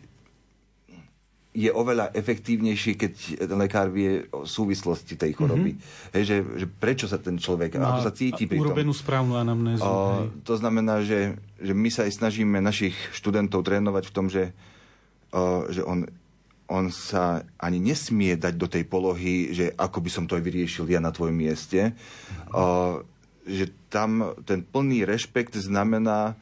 [1.52, 3.12] je oveľa efektívnejší, keď
[3.52, 5.76] lekár vie o súvislosti tej choroby.
[5.76, 6.12] Mm-hmm.
[6.16, 8.72] Hej, že, že prečo sa ten človek, Má ako sa cíti pri tom.
[8.72, 9.84] Urobenú správnu anamnézu.
[9.84, 14.56] O, to znamená, že, že my sa aj snažíme našich študentov trénovať v tom, že,
[15.28, 16.08] o, že on,
[16.72, 20.88] on sa ani nesmie dať do tej polohy, že ako by som to aj vyriešil
[20.88, 21.92] ja na tvojom mieste.
[21.92, 22.56] Mm-hmm.
[22.56, 22.64] O,
[23.44, 26.32] že tam ten plný rešpekt znamená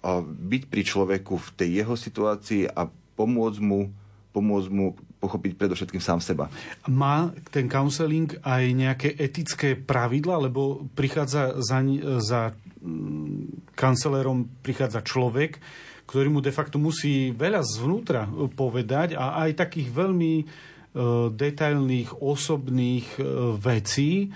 [0.00, 3.92] o, byť pri človeku v tej jeho situácii a pomôcť mu
[4.34, 6.50] pomôcť mu pochopiť predovšetkým sám seba.
[6.90, 11.78] Má ten counseling aj nejaké etické pravidla, lebo prichádza za,
[12.18, 12.40] za
[12.82, 15.62] mm, kancelérom prichádza človek,
[16.04, 20.44] ktorý mu de facto musí veľa zvnútra povedať a aj takých veľmi e,
[21.32, 23.22] detailných, osobných e,
[23.56, 24.28] vecí,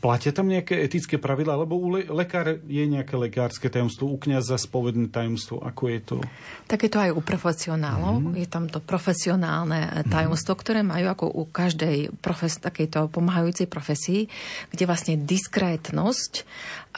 [0.00, 4.56] platia tam nejaké etické pravidlá, lebo u le- lekár je nejaké lekárske tajomstvo, u kniaza
[4.56, 6.16] spovedné tajomstvo, ako je to?
[6.64, 8.40] Tak je to aj u profesionálov, mm-hmm.
[8.40, 10.08] je tam to profesionálne mhm.
[10.08, 10.64] tajomstvo, mm-hmm.
[10.64, 14.32] ktoré majú ako u každej profes- takejto pomáhajúcej profesii,
[14.72, 16.48] kde vlastne diskrétnosť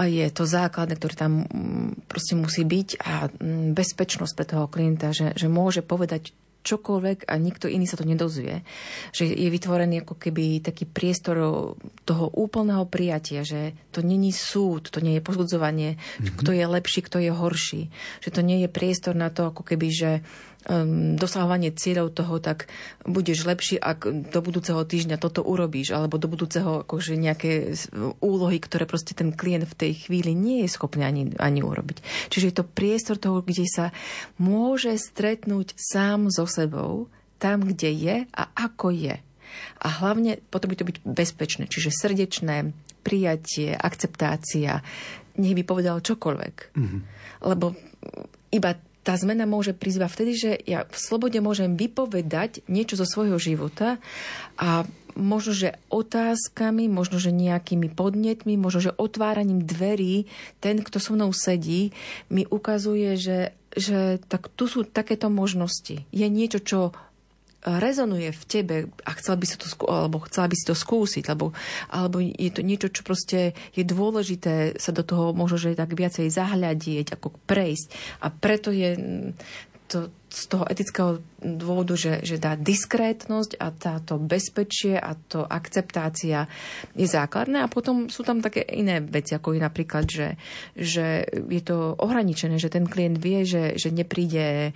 [0.01, 5.12] je to základné, ktoré tam mm, proste musí byť a mm, bezpečnosť pre toho klienta,
[5.12, 8.62] že, že môže povedať čokoľvek a nikto iný sa to nedozvie.
[9.16, 11.36] Že je vytvorený ako keby taký priestor
[12.04, 16.36] toho úplného prijatia, že to není súd, to nie je pozbudzovanie, mm-hmm.
[16.36, 17.82] kto je lepší, kto je horší.
[18.20, 20.11] Že to nie je priestor na to, ako keby, že
[21.16, 22.68] dosahovanie cieľov toho, tak
[23.08, 27.72] budeš lepší, ak do budúceho týždňa toto urobíš, alebo do budúceho akože nejaké
[28.20, 32.04] úlohy, ktoré proste ten klient v tej chvíli nie je schopný ani, ani urobiť.
[32.28, 33.96] Čiže je to priestor toho, kde sa
[34.36, 37.08] môže stretnúť sám so sebou,
[37.40, 39.16] tam, kde je a ako je.
[39.80, 44.84] A hlavne potrebuje to byť bezpečné, čiže srdečné, prijatie, akceptácia,
[45.40, 46.54] nech by povedal čokoľvek.
[46.76, 47.00] Mm-hmm.
[47.48, 47.72] Lebo
[48.52, 53.40] iba tá zmena môže prísť vtedy, že ja v slobode môžem vypovedať niečo zo svojho
[53.40, 53.96] života
[54.61, 54.84] a
[55.16, 60.28] možno, že otázkami, možno, že nejakými podnetmi, možno, že otváraním dverí,
[60.62, 61.90] ten, kto so mnou sedí,
[62.30, 63.38] mi ukazuje, že,
[63.74, 66.07] že tak tu sú takéto možnosti.
[66.12, 66.80] Je niečo, čo
[67.64, 71.52] rezonuje v tebe a chcela by si to, alebo chcela by si to skúsiť, alebo,
[71.92, 76.32] alebo je to niečo, čo proste je dôležité sa do toho možno, že tak viacej
[76.32, 77.88] zahľadieť, ako prejsť.
[78.24, 78.96] A preto je
[79.90, 86.46] to z toho etického dôvodu, že, že dá diskrétnosť a táto bezpečie a to akceptácia
[86.94, 90.38] je základné a potom sú tam také iné veci, ako je napríklad, že,
[90.78, 94.70] že je to ohraničené, že ten klient vie, že, že nepríde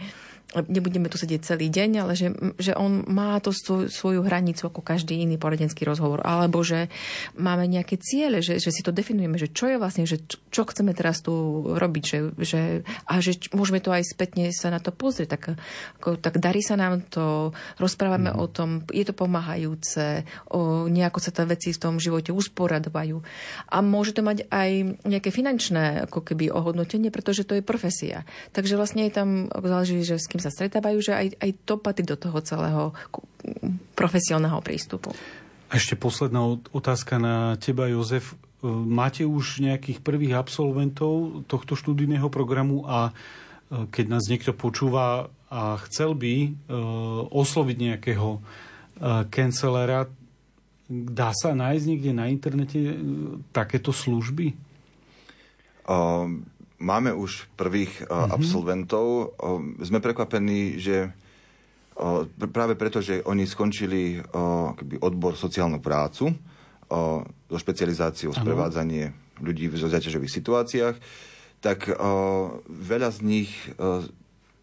[0.54, 2.30] nebudeme tu sedieť celý deň, ale že,
[2.60, 6.22] že on má to svoj, svoju hranicu ako každý iný poradenský rozhovor.
[6.22, 6.86] Alebo že
[7.34, 10.62] máme nejaké ciele, že, že si to definujeme, že čo je vlastne, že čo, čo
[10.68, 11.34] chceme teraz tu
[11.74, 12.04] robiť.
[12.04, 15.28] Že, že, a že môžeme to aj spätne sa na to pozrieť.
[15.34, 15.42] Tak,
[15.98, 17.50] ako, tak darí sa nám to,
[17.82, 18.38] rozprávame mm.
[18.38, 20.22] o tom, je to pomáhajúce,
[20.54, 23.18] o, nejako sa tie veci v tom živote usporadovajú.
[23.74, 28.22] A môže to mať aj nejaké finančné ako keby ohodnotenie, pretože to je profesia.
[28.54, 32.02] Takže vlastne je tam, záleží, že s kým sa stretávajú, že aj, aj to patrí
[32.02, 32.90] do toho celého
[33.94, 35.14] profesionálneho prístupu.
[35.70, 38.34] A ešte posledná otázka na teba, Jozef.
[38.34, 45.30] E, máte už nejakých prvých absolventov tohto študijného programu a e, keď nás niekto počúva
[45.46, 46.48] a chcel by e,
[47.30, 48.42] osloviť nejakého
[49.30, 50.06] kancelára,
[50.86, 52.78] dá sa nájsť niekde na internete
[53.50, 54.54] takéto služby?
[55.82, 56.46] Um,
[56.84, 58.28] Máme už prvých mm-hmm.
[58.28, 59.32] absolventov.
[59.80, 61.16] Sme prekvapení, že
[62.52, 64.20] práve preto, že oni skončili
[64.76, 66.36] keby odbor sociálnu prácu
[67.48, 70.96] so špecializáciou sprevádzanie ľudí v zaťažových situáciách,
[71.64, 71.88] tak
[72.68, 73.50] veľa z nich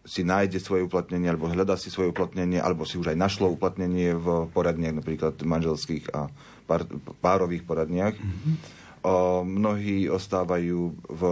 [0.02, 4.18] si nájde svoje uplatnenie, alebo hľadá si svoje uplatnenie, alebo si už aj našlo uplatnenie
[4.18, 6.26] v poradniach, napríklad manželských a
[6.66, 6.86] pár,
[7.22, 8.18] párových poradniach.
[8.18, 8.54] Mm-hmm.
[9.02, 11.22] O, mnohí ostávajú v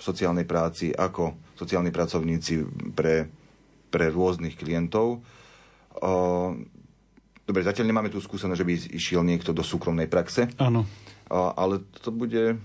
[0.00, 2.64] sociálnej práci ako sociálni pracovníci
[2.96, 3.28] pre,
[3.92, 5.20] pre rôznych klientov.
[7.44, 10.48] Dobre, zatiaľ nemáme tú skúsenosť, že by išiel niekto do súkromnej praxe.
[10.56, 10.88] Áno.
[11.30, 12.56] Ale to bude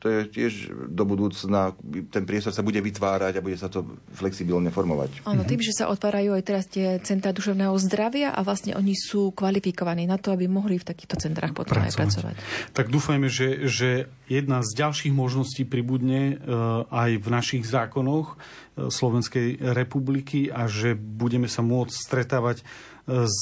[0.00, 0.52] to je tiež
[0.88, 1.76] do budúcna,
[2.08, 3.84] ten priestor sa bude vytvárať a bude sa to
[4.16, 5.28] flexibilne formovať.
[5.28, 9.36] Áno, tým, že sa otvárajú aj teraz tie centra duševného zdravia a vlastne oni sú
[9.36, 11.92] kvalifikovaní na to, aby mohli v takýchto centrách potom pracovať.
[11.92, 12.34] aj pracovať.
[12.72, 18.88] Tak dúfajme, že, že jedna z ďalších možností pribudne uh, aj v našich zákonoch uh,
[18.88, 23.40] Slovenskej republiky a že budeme sa môcť stretávať uh, s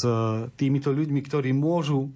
[0.59, 2.11] týmito ľuďmi, ktorí môžu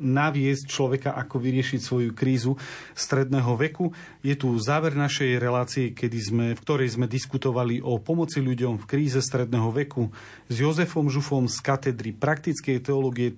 [0.00, 2.56] naviesť človeka, ako vyriešiť svoju krízu
[2.92, 3.92] stredného veku.
[4.20, 8.88] Je tu záver našej relácie, kedy sme, v ktorej sme diskutovali o pomoci ľuďom v
[8.88, 10.12] kríze stredného veku
[10.48, 13.36] s Jozefom Žufom z katedry praktickej teológie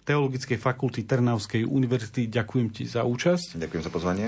[0.00, 2.26] Teologickej fakulty Trnavskej univerzity.
[2.26, 3.60] Ďakujem ti za účasť.
[3.60, 4.26] Ďakujem za pozvanie.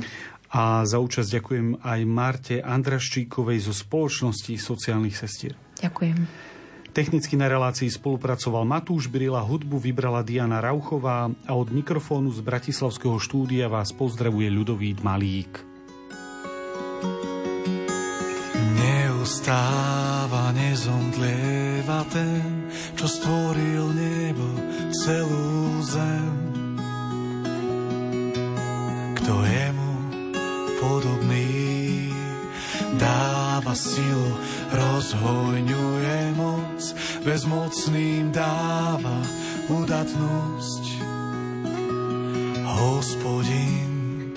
[0.53, 5.57] A za účasť ďakujem aj Marte Andraščíkovej zo spoločnosti sociálnych sestier.
[5.81, 6.52] Ďakujem.
[6.93, 13.17] Technicky na relácii spolupracoval Matúš Brila, hudbu vybrala Diana Rauchová a od mikrofónu z Bratislavského
[13.17, 15.65] štúdia vás pozdravuje ľudový Malík.
[18.77, 22.69] Neustáva, nezomdlieva ten,
[23.01, 24.53] čo stvoril nebo
[24.93, 26.29] celú zem.
[29.17, 29.93] Kto je mu
[30.77, 31.49] podobný,
[33.01, 34.37] dáva silu,
[34.77, 36.52] rozhojňuje moc,
[37.23, 39.23] bezmocným dáva
[39.71, 40.85] udatnosť.
[42.67, 44.35] Hospodin,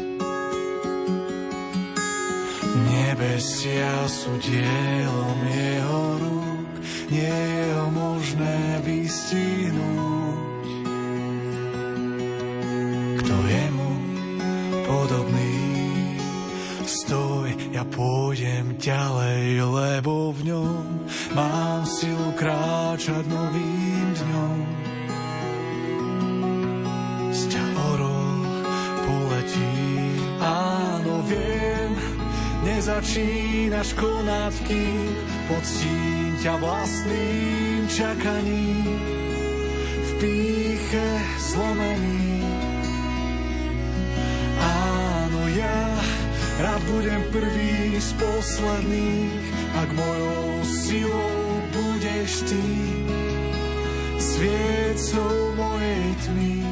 [2.86, 6.72] nebesia sú dielom jeho rúk,
[7.10, 10.70] nie je ho možné vystihnúť.
[13.18, 13.92] Kto je mu
[14.86, 15.58] podobný,
[16.86, 20.86] stoj, ja pôjdem ďalej, lebo v ňom
[21.34, 24.58] mám silu kráčať novým dňom.
[27.34, 28.46] Z ťa orol
[29.10, 29.74] poletí,
[30.38, 31.98] áno viem,
[32.62, 35.18] nezačínaš konať, kým
[35.50, 39.02] poctím ťa vlastným čakaním.
[40.06, 41.10] V píche
[41.42, 42.46] zlomený,
[44.62, 45.82] áno ja
[46.62, 49.42] rád budem prvý z posledných,
[49.74, 51.45] ak mojou silou
[52.26, 52.62] budeš ty
[54.18, 56.65] sviecou mojej tmy.